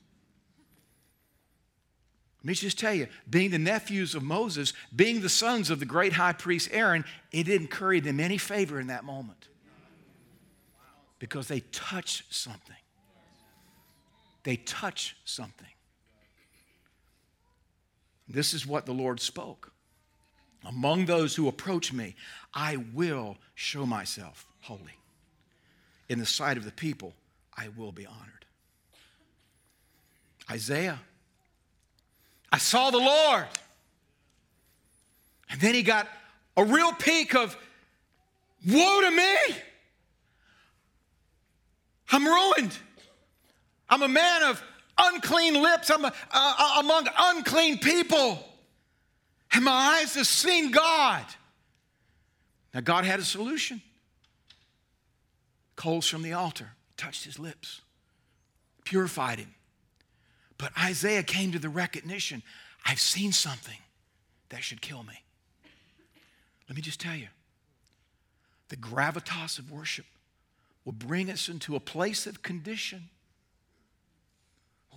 Let 2.40 2.48
me 2.48 2.52
just 2.54 2.78
tell 2.78 2.92
you, 2.92 3.06
being 3.30 3.50
the 3.50 3.58
nephews 3.58 4.14
of 4.14 4.22
Moses, 4.22 4.74
being 4.94 5.22
the 5.22 5.30
sons 5.30 5.70
of 5.70 5.80
the 5.80 5.86
great 5.86 6.12
high 6.12 6.34
priest 6.34 6.68
Aaron, 6.70 7.06
it 7.32 7.44
didn't 7.44 7.68
curry 7.68 8.00
them 8.00 8.20
any 8.20 8.36
favor 8.36 8.78
in 8.78 8.88
that 8.88 9.04
moment 9.04 9.48
because 11.18 11.48
they 11.48 11.60
touched 11.72 12.34
something. 12.34 12.76
They 14.42 14.56
touched 14.56 15.14
something. 15.24 15.66
This 18.28 18.54
is 18.54 18.66
what 18.66 18.86
the 18.86 18.92
Lord 18.92 19.20
spoke. 19.20 19.72
Among 20.64 21.06
those 21.06 21.34
who 21.34 21.48
approach 21.48 21.92
me, 21.92 22.16
I 22.52 22.76
will 22.92 23.36
show 23.54 23.86
myself 23.86 24.46
holy. 24.62 24.98
In 26.08 26.18
the 26.18 26.26
sight 26.26 26.56
of 26.56 26.64
the 26.64 26.72
people, 26.72 27.14
I 27.56 27.68
will 27.76 27.92
be 27.92 28.06
honored. 28.06 28.44
Isaiah, 30.50 31.00
I 32.50 32.58
saw 32.58 32.90
the 32.90 32.98
Lord. 32.98 33.46
And 35.50 35.60
then 35.60 35.74
he 35.74 35.82
got 35.82 36.08
a 36.56 36.64
real 36.64 36.92
peek 36.92 37.34
of, 37.34 37.56
woe 38.68 39.00
to 39.02 39.10
me. 39.10 39.56
I'm 42.10 42.24
ruined. 42.24 42.76
I'm 43.88 44.02
a 44.02 44.08
man 44.08 44.42
of 44.44 44.62
unclean 44.98 45.60
lips. 45.62 45.90
I'm 45.90 46.04
uh, 46.04 46.80
among 46.80 47.08
unclean 47.18 47.78
people. 47.78 48.38
And 49.52 49.64
my 49.64 50.00
eyes 50.00 50.14
have 50.14 50.26
seen 50.26 50.70
God. 50.70 51.24
Now, 52.74 52.80
God 52.80 53.04
had 53.04 53.20
a 53.20 53.24
solution. 53.24 53.80
Coals 55.76 56.06
from 56.06 56.22
the 56.22 56.32
altar 56.32 56.70
touched 56.96 57.24
his 57.24 57.38
lips, 57.38 57.82
purified 58.84 59.38
him. 59.38 59.54
But 60.58 60.72
Isaiah 60.78 61.22
came 61.22 61.52
to 61.52 61.58
the 61.58 61.68
recognition 61.68 62.42
I've 62.88 63.00
seen 63.00 63.32
something 63.32 63.78
that 64.48 64.62
should 64.62 64.80
kill 64.80 65.02
me. 65.02 65.22
Let 66.68 66.76
me 66.76 66.82
just 66.82 67.00
tell 67.00 67.16
you 67.16 67.28
the 68.68 68.76
gravitas 68.76 69.58
of 69.58 69.70
worship 69.72 70.06
will 70.84 70.92
bring 70.92 71.30
us 71.30 71.48
into 71.48 71.74
a 71.74 71.80
place 71.80 72.26
of 72.26 72.42
condition 72.42 73.08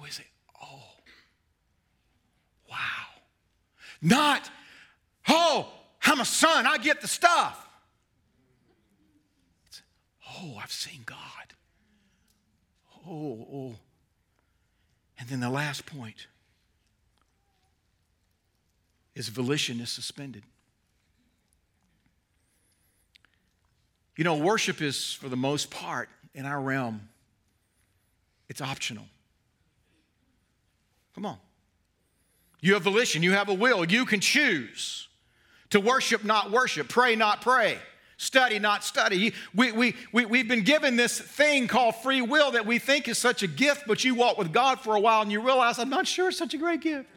we 0.01 0.09
say, 0.09 0.23
oh, 0.61 0.83
wow. 2.69 2.77
Not, 4.01 4.49
oh, 5.27 5.71
I'm 6.03 6.19
a 6.19 6.25
son, 6.25 6.65
I 6.65 6.77
get 6.77 7.01
the 7.01 7.07
stuff. 7.07 7.67
It's, 9.67 9.81
oh, 10.41 10.57
I've 10.61 10.71
seen 10.71 11.01
God. 11.05 11.17
oh, 13.07 13.47
oh. 13.53 13.75
And 15.19 15.27
then 15.27 15.41
the 15.41 15.49
last 15.49 15.85
point 15.85 16.27
is 19.15 19.27
volition 19.27 19.81
is 19.81 19.89
suspended. 19.89 20.43
You 24.15 24.23
know, 24.23 24.35
worship 24.35 24.81
is, 24.81 25.13
for 25.13 25.27
the 25.27 25.37
most 25.37 25.69
part, 25.71 26.09
in 26.33 26.45
our 26.45 26.59
realm, 26.59 27.09
it's 28.47 28.61
optional. 28.61 29.05
Come 31.19 31.25
on. 31.25 31.37
You 32.61 32.75
have 32.75 32.83
volition, 32.83 33.23
you 33.23 33.33
have 33.33 33.49
a 33.49 33.53
will, 33.53 33.83
you 33.83 34.05
can 34.05 34.21
choose 34.21 35.09
to 35.69 35.81
worship, 35.81 36.23
not 36.23 36.49
worship, 36.49 36.87
pray, 36.87 37.17
not 37.17 37.41
pray, 37.41 37.77
study, 38.15 38.57
not 38.57 38.85
study. 38.85 39.33
We, 39.53 39.73
we, 39.73 39.95
we, 40.13 40.23
we've 40.23 40.47
been 40.47 40.63
given 40.63 40.95
this 40.95 41.19
thing 41.19 41.67
called 41.67 41.95
free 41.97 42.21
will 42.21 42.51
that 42.51 42.65
we 42.65 42.79
think 42.79 43.09
is 43.09 43.17
such 43.17 43.43
a 43.43 43.47
gift, 43.47 43.83
but 43.85 44.05
you 44.05 44.15
walk 44.15 44.37
with 44.37 44.53
God 44.53 44.79
for 44.79 44.95
a 44.95 44.99
while 45.01 45.21
and 45.21 45.29
you 45.29 45.41
realize, 45.41 45.77
I'm 45.77 45.89
not 45.89 46.07
sure 46.07 46.29
it's 46.29 46.37
such 46.37 46.53
a 46.53 46.57
great 46.57 46.79
gift. 46.79 47.09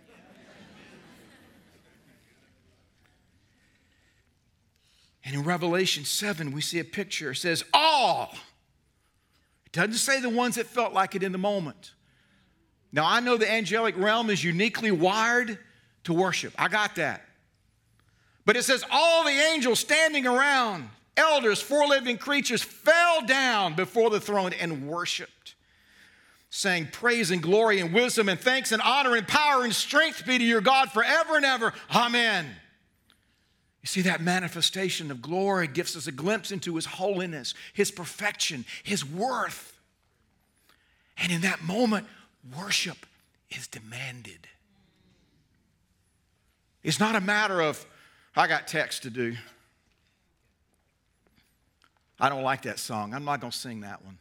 And 5.24 5.36
in 5.36 5.44
Revelation 5.44 6.04
7, 6.04 6.50
we 6.50 6.60
see 6.60 6.80
a 6.80 6.84
picture. 6.84 7.30
It 7.30 7.36
says, 7.36 7.62
All. 7.72 8.34
It 9.64 9.70
doesn't 9.70 9.94
say 9.94 10.20
the 10.20 10.28
ones 10.28 10.56
that 10.56 10.66
felt 10.66 10.92
like 10.92 11.14
it 11.14 11.22
in 11.22 11.30
the 11.30 11.38
moment. 11.38 11.92
Now, 12.92 13.06
I 13.06 13.20
know 13.20 13.36
the 13.36 13.50
angelic 13.50 13.96
realm 13.96 14.28
is 14.28 14.44
uniquely 14.44 14.90
wired 14.90 15.58
to 16.04 16.12
worship. 16.12 16.52
I 16.58 16.68
got 16.68 16.96
that. 16.96 17.22
But 18.44 18.56
it 18.56 18.64
says, 18.64 18.84
All 18.90 19.24
the 19.24 19.30
angels 19.30 19.80
standing 19.80 20.26
around, 20.26 20.88
elders, 21.16 21.60
four 21.62 21.86
living 21.86 22.18
creatures, 22.18 22.62
fell 22.62 23.24
down 23.24 23.74
before 23.74 24.10
the 24.10 24.20
throne 24.20 24.52
and 24.52 24.86
worshiped, 24.88 25.54
saying, 26.50 26.88
Praise 26.92 27.30
and 27.30 27.42
glory 27.42 27.80
and 27.80 27.94
wisdom 27.94 28.28
and 28.28 28.38
thanks 28.38 28.72
and 28.72 28.82
honor 28.82 29.16
and 29.16 29.26
power 29.26 29.64
and 29.64 29.74
strength 29.74 30.26
be 30.26 30.38
to 30.38 30.44
your 30.44 30.60
God 30.60 30.90
forever 30.90 31.36
and 31.36 31.44
ever. 31.44 31.72
Amen. 31.94 32.46
You 33.80 33.86
see, 33.86 34.02
that 34.02 34.20
manifestation 34.20 35.10
of 35.10 35.22
glory 35.22 35.66
gives 35.66 35.96
us 35.96 36.06
a 36.06 36.12
glimpse 36.12 36.52
into 36.52 36.76
His 36.76 36.86
holiness, 36.86 37.54
His 37.72 37.90
perfection, 37.90 38.64
His 38.82 39.04
worth. 39.04 39.70
And 41.16 41.32
in 41.32 41.42
that 41.42 41.62
moment, 41.62 42.06
worship 42.56 43.06
is 43.50 43.66
demanded. 43.66 44.48
It's 46.82 46.98
not 46.98 47.14
a 47.14 47.20
matter 47.20 47.60
of, 47.60 47.84
I 48.34 48.48
got 48.48 48.66
text 48.66 49.04
to 49.04 49.10
do. 49.10 49.36
I 52.18 52.28
don't 52.28 52.42
like 52.42 52.62
that 52.62 52.78
song. 52.78 53.14
I'm 53.14 53.24
not 53.24 53.40
going 53.40 53.50
to 53.50 53.56
sing 53.56 53.80
that 53.80 54.04
one. 54.04 54.18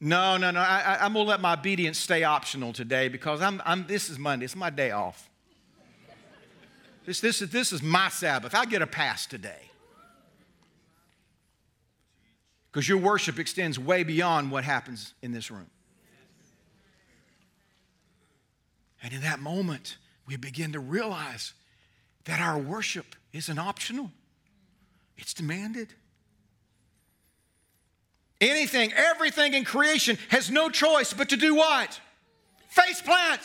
No, 0.00 0.36
no, 0.36 0.50
no. 0.50 0.60
I, 0.60 1.04
am 1.06 1.12
going 1.12 1.26
to 1.26 1.30
let 1.30 1.40
my 1.40 1.52
obedience 1.52 1.96
stay 1.96 2.24
optional 2.24 2.72
today 2.72 3.08
because 3.08 3.40
I'm, 3.40 3.62
I'm, 3.64 3.86
this 3.86 4.10
is 4.10 4.18
Monday. 4.18 4.44
It's 4.44 4.56
my 4.56 4.70
day 4.70 4.90
off. 4.90 5.30
This, 7.04 7.20
this, 7.20 7.38
this 7.38 7.72
is 7.72 7.82
my 7.82 8.08
Sabbath. 8.08 8.54
I 8.54 8.64
get 8.64 8.82
a 8.82 8.86
pass 8.86 9.26
today. 9.26 9.70
Because 12.72 12.88
your 12.88 12.98
worship 12.98 13.38
extends 13.38 13.78
way 13.78 14.02
beyond 14.02 14.50
what 14.50 14.64
happens 14.64 15.12
in 15.20 15.32
this 15.32 15.50
room. 15.50 15.68
And 19.02 19.12
in 19.12 19.20
that 19.20 19.40
moment, 19.40 19.98
we 20.26 20.36
begin 20.36 20.72
to 20.72 20.80
realize 20.80 21.52
that 22.24 22.40
our 22.40 22.58
worship 22.58 23.14
isn't 23.32 23.58
optional, 23.58 24.10
it's 25.18 25.34
demanded. 25.34 25.88
Anything, 28.40 28.92
everything 28.94 29.54
in 29.54 29.64
creation 29.64 30.18
has 30.30 30.50
no 30.50 30.68
choice 30.68 31.12
but 31.12 31.28
to 31.28 31.36
do 31.36 31.54
what? 31.54 32.00
Face 32.70 33.00
plant. 33.00 33.40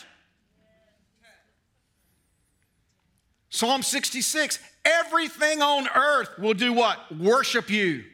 Psalm 3.50 3.84
66 3.84 4.58
everything 4.88 5.62
on 5.62 5.88
earth 5.94 6.30
will 6.40 6.54
do 6.54 6.74
what? 6.74 7.16
Worship 7.16 7.70
you. 7.70 8.06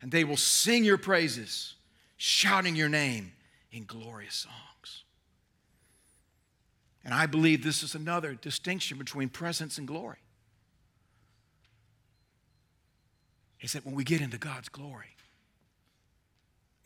And 0.00 0.10
they 0.10 0.24
will 0.24 0.36
sing 0.36 0.84
your 0.84 0.98
praises, 0.98 1.74
shouting 2.16 2.76
your 2.76 2.88
name 2.88 3.32
in 3.72 3.84
glorious 3.84 4.34
songs. 4.34 5.02
And 7.04 7.14
I 7.14 7.26
believe 7.26 7.64
this 7.64 7.82
is 7.82 7.94
another 7.94 8.34
distinction 8.34 8.98
between 8.98 9.28
presence 9.28 9.78
and 9.78 9.86
glory. 9.86 10.18
Is 13.60 13.72
that 13.72 13.84
when 13.84 13.94
we 13.94 14.04
get 14.04 14.20
into 14.20 14.38
God's 14.38 14.68
glory, 14.68 15.16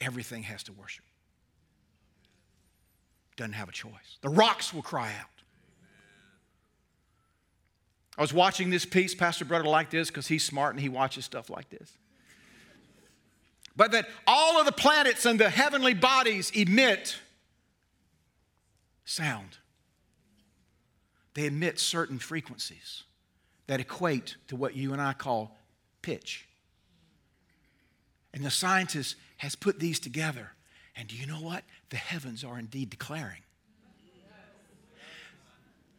everything 0.01 0.44
has 0.44 0.62
to 0.64 0.72
worship. 0.72 1.05
Doesn't 3.37 3.53
have 3.55 3.68
a 3.68 3.72
choice. 3.72 4.18
The 4.22 4.29
rocks 4.29 4.72
will 4.72 4.83
cry 4.83 5.09
out. 5.20 5.29
I 8.16 8.20
was 8.20 8.33
watching 8.33 8.70
this 8.70 8.85
piece, 8.85 9.14
Pastor 9.14 9.44
Brother 9.44 9.64
like 9.64 9.90
this 9.90 10.09
because 10.09 10.29
he's 10.29 10.44
smart 10.44 10.75
and 10.75 10.81
he 10.81 10.88
watches 10.88 11.25
stuff 11.25 11.48
like 11.48 11.70
this. 11.70 11.92
But 13.74 13.92
that 13.92 14.06
all 14.26 14.61
of 14.61 14.66
the 14.66 14.72
planets 14.72 15.24
and 15.24 15.40
the 15.40 15.48
heavenly 15.48 15.94
bodies 15.94 16.50
emit 16.54 17.16
sound 19.04 19.58
they 21.35 21.46
emit 21.46 21.78
certain 21.78 22.18
frequencies 22.18 23.04
that 23.66 23.80
equate 23.80 24.37
to 24.48 24.56
what 24.56 24.74
you 24.74 24.92
and 24.92 25.00
I 25.00 25.12
call 25.12 25.56
pitch. 26.02 26.46
And 28.35 28.44
the 28.44 28.50
scientist 28.50 29.16
has 29.38 29.54
put 29.54 29.78
these 29.78 29.98
together. 29.98 30.50
And 30.96 31.08
do 31.08 31.16
you 31.16 31.26
know 31.26 31.40
what? 31.40 31.64
The 31.90 31.96
heavens 31.96 32.44
are 32.44 32.58
indeed 32.58 32.90
declaring. 32.90 33.42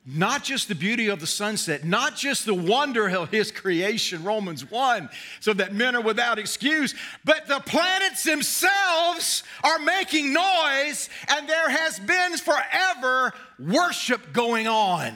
Not 0.06 0.44
just 0.44 0.68
the 0.68 0.76
beauty 0.76 1.08
of 1.08 1.22
the 1.22 1.28
sunset, 1.28 1.86
not 1.86 2.18
just 2.18 2.46
the 2.46 2.54
wonder 2.54 3.08
of 3.08 3.30
his 3.30 3.52
creation, 3.52 4.22
Romans 4.24 4.70
1, 4.70 5.10
so 5.40 5.54
that 5.54 5.74
men 5.74 5.96
are 5.96 6.02
without 6.02 6.38
excuse, 6.38 6.94
but 7.24 7.48
the 7.48 7.62
planets 7.62 8.24
themselves 8.24 9.44
are 9.64 9.80
making 9.80 10.34
noise, 10.34 11.10
and 11.30 11.48
there 11.48 11.70
has 11.70 12.00
been 12.00 12.36
forever 12.36 13.34
worship 13.58 14.34
going 14.34 14.68
on. 14.68 15.14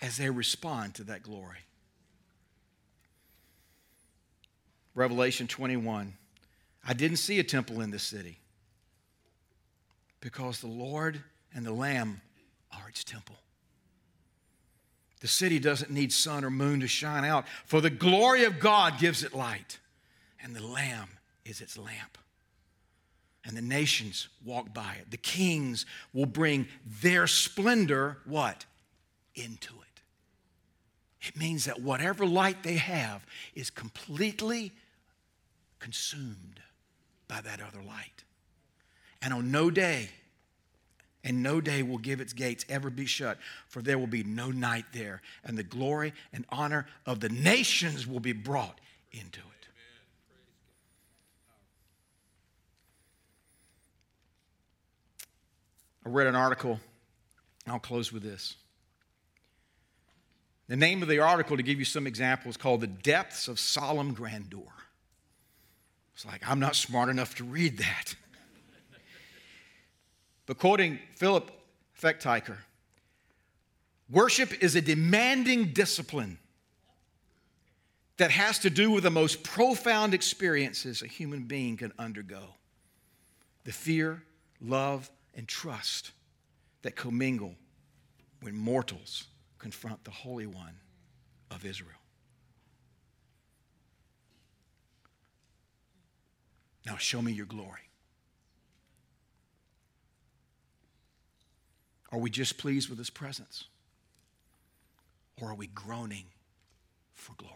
As 0.00 0.16
they 0.16 0.30
respond 0.30 0.94
to 0.94 1.04
that 1.04 1.22
glory. 1.22 1.58
Revelation 4.94 5.46
21. 5.46 6.14
I 6.88 6.94
didn't 6.94 7.18
see 7.18 7.38
a 7.38 7.44
temple 7.44 7.82
in 7.82 7.90
this 7.90 8.04
city 8.04 8.38
because 10.26 10.58
the 10.58 10.66
Lord 10.66 11.22
and 11.54 11.64
the 11.64 11.72
Lamb 11.72 12.20
are 12.72 12.88
its 12.88 13.04
temple. 13.04 13.36
The 15.20 15.28
city 15.28 15.60
doesn't 15.60 15.92
need 15.92 16.12
sun 16.12 16.44
or 16.44 16.50
moon 16.50 16.80
to 16.80 16.88
shine 16.88 17.24
out, 17.24 17.44
for 17.64 17.80
the 17.80 17.90
glory 17.90 18.42
of 18.42 18.58
God 18.58 18.98
gives 18.98 19.22
it 19.22 19.32
light, 19.32 19.78
and 20.42 20.52
the 20.52 20.66
Lamb 20.66 21.10
is 21.44 21.60
its 21.60 21.78
lamp. 21.78 22.18
And 23.44 23.56
the 23.56 23.62
nations 23.62 24.26
walk 24.44 24.74
by 24.74 24.96
it. 25.00 25.12
The 25.12 25.16
kings 25.16 25.86
will 26.12 26.26
bring 26.26 26.66
their 26.84 27.28
splendor, 27.28 28.18
what? 28.24 28.64
Into 29.36 29.74
it. 29.74 30.00
It 31.28 31.36
means 31.36 31.66
that 31.66 31.80
whatever 31.80 32.26
light 32.26 32.64
they 32.64 32.78
have 32.78 33.24
is 33.54 33.70
completely 33.70 34.72
consumed 35.78 36.62
by 37.28 37.40
that 37.42 37.60
other 37.60 37.80
light. 37.86 38.24
And 39.22 39.32
on 39.32 39.52
no 39.52 39.70
day, 39.70 40.10
and 41.26 41.42
no 41.42 41.60
day 41.60 41.82
will 41.82 41.98
give 41.98 42.20
its 42.20 42.32
gates 42.32 42.64
ever 42.68 42.88
be 42.88 43.04
shut, 43.04 43.36
for 43.66 43.82
there 43.82 43.98
will 43.98 44.06
be 44.06 44.22
no 44.22 44.52
night 44.52 44.84
there, 44.92 45.20
and 45.44 45.58
the 45.58 45.64
glory 45.64 46.14
and 46.32 46.46
honor 46.50 46.86
of 47.04 47.18
the 47.18 47.28
nations 47.28 48.06
will 48.06 48.20
be 48.20 48.32
brought 48.32 48.80
into 49.10 49.40
it. 49.40 49.68
I 56.06 56.08
read 56.08 56.28
an 56.28 56.36
article, 56.36 56.78
I'll 57.66 57.80
close 57.80 58.12
with 58.12 58.22
this. 58.22 58.54
The 60.68 60.76
name 60.76 61.02
of 61.02 61.08
the 61.08 61.18
article, 61.18 61.56
to 61.56 61.62
give 61.64 61.80
you 61.80 61.84
some 61.84 62.06
examples, 62.06 62.56
called 62.56 62.82
The 62.82 62.86
Depths 62.86 63.48
of 63.48 63.58
Solemn 63.58 64.14
Grandeur. 64.14 64.62
It's 66.14 66.24
like, 66.24 66.48
I'm 66.48 66.60
not 66.60 66.76
smart 66.76 67.08
enough 67.08 67.34
to 67.36 67.44
read 67.44 67.78
that. 67.78 68.14
But 70.46 70.58
quoting 70.58 70.98
Philip 71.16 71.50
Pfatteicher, 72.00 72.58
worship 74.08 74.62
is 74.62 74.76
a 74.76 74.80
demanding 74.80 75.72
discipline 75.72 76.38
that 78.16 78.30
has 78.30 78.60
to 78.60 78.70
do 78.70 78.90
with 78.90 79.02
the 79.02 79.10
most 79.10 79.42
profound 79.42 80.14
experiences 80.14 81.02
a 81.02 81.06
human 81.06 81.44
being 81.44 81.76
can 81.76 81.92
undergo 81.98 82.40
the 83.64 83.72
fear, 83.72 84.22
love, 84.60 85.10
and 85.34 85.48
trust 85.48 86.12
that 86.82 86.94
commingle 86.94 87.56
when 88.40 88.54
mortals 88.54 89.24
confront 89.58 90.04
the 90.04 90.10
Holy 90.12 90.46
One 90.46 90.78
of 91.50 91.64
Israel. 91.64 91.98
Now 96.86 96.96
show 96.96 97.20
me 97.20 97.32
your 97.32 97.46
glory. 97.46 97.85
Are 102.16 102.18
we 102.18 102.30
just 102.30 102.56
pleased 102.56 102.88
with 102.88 102.96
his 102.96 103.10
presence? 103.10 103.64
Or 105.38 105.50
are 105.50 105.54
we 105.54 105.66
groaning 105.66 106.24
for 107.12 107.34
glory? 107.34 107.52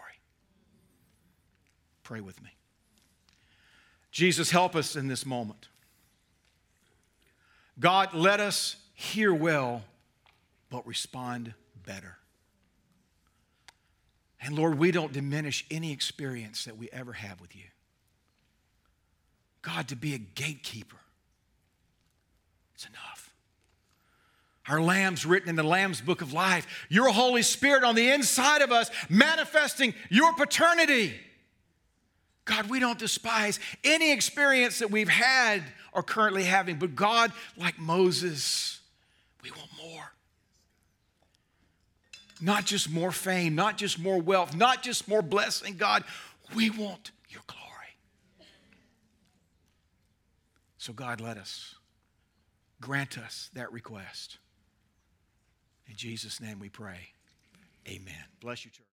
Pray 2.02 2.20
with 2.20 2.42
me. 2.42 2.50
Jesus, 4.11 4.50
help 4.50 4.76
us 4.76 4.96
in 4.96 5.08
this 5.08 5.24
moment. 5.24 5.68
God, 7.78 8.12
let 8.12 8.38
us 8.38 8.76
hear 8.92 9.32
well, 9.32 9.82
but 10.68 10.86
respond 10.86 11.54
better. 11.86 12.18
And 14.42 14.54
Lord, 14.58 14.78
we 14.78 14.90
don't 14.90 15.14
diminish 15.14 15.64
any 15.70 15.90
experience 15.90 16.66
that 16.66 16.76
we 16.76 16.90
ever 16.92 17.14
have 17.14 17.40
with 17.40 17.56
you. 17.56 17.64
God, 19.62 19.88
to 19.88 19.96
be 19.96 20.12
a 20.12 20.18
gatekeeper, 20.18 20.98
it's 22.74 22.84
enough. 22.84 23.30
Our 24.68 24.80
lamb's 24.80 25.24
written 25.24 25.48
in 25.48 25.56
the 25.56 25.62
Lamb's 25.62 26.00
book 26.00 26.22
of 26.22 26.32
life. 26.32 26.66
Your 26.88 27.08
Holy 27.08 27.42
Spirit 27.42 27.82
on 27.82 27.94
the 27.94 28.11
inside 28.11 28.62
of 28.62 28.70
us, 28.70 28.90
manifesting 29.08 29.94
your 30.11 30.32
paternity. 30.34 31.14
God, 32.44 32.68
we 32.68 32.78
don't 32.78 32.98
despise 32.98 33.58
any 33.84 34.12
experience 34.12 34.80
that 34.80 34.90
we've 34.90 35.08
had 35.08 35.62
or 35.92 36.02
currently 36.02 36.44
having, 36.44 36.76
but 36.76 36.94
God, 36.94 37.32
like 37.56 37.78
Moses, 37.78 38.80
we 39.42 39.50
want 39.50 39.70
more. 39.82 40.12
Not 42.40 42.64
just 42.64 42.90
more 42.90 43.12
fame, 43.12 43.54
not 43.54 43.76
just 43.76 43.98
more 43.98 44.20
wealth, 44.20 44.56
not 44.56 44.82
just 44.82 45.08
more 45.08 45.22
blessing, 45.22 45.76
God, 45.76 46.04
we 46.54 46.70
want 46.70 47.11
your 47.28 47.42
glory. 47.46 47.96
So, 50.78 50.92
God, 50.92 51.20
let 51.20 51.36
us 51.36 51.74
grant 52.80 53.18
us 53.18 53.50
that 53.54 53.70
request. 53.72 54.38
In 55.91 55.97
Jesus' 55.97 56.41
name 56.41 56.61
we 56.61 56.68
pray. 56.68 57.14
Amen. 57.88 58.14
Bless 58.41 58.64
you, 58.64 58.70
church. 58.70 58.86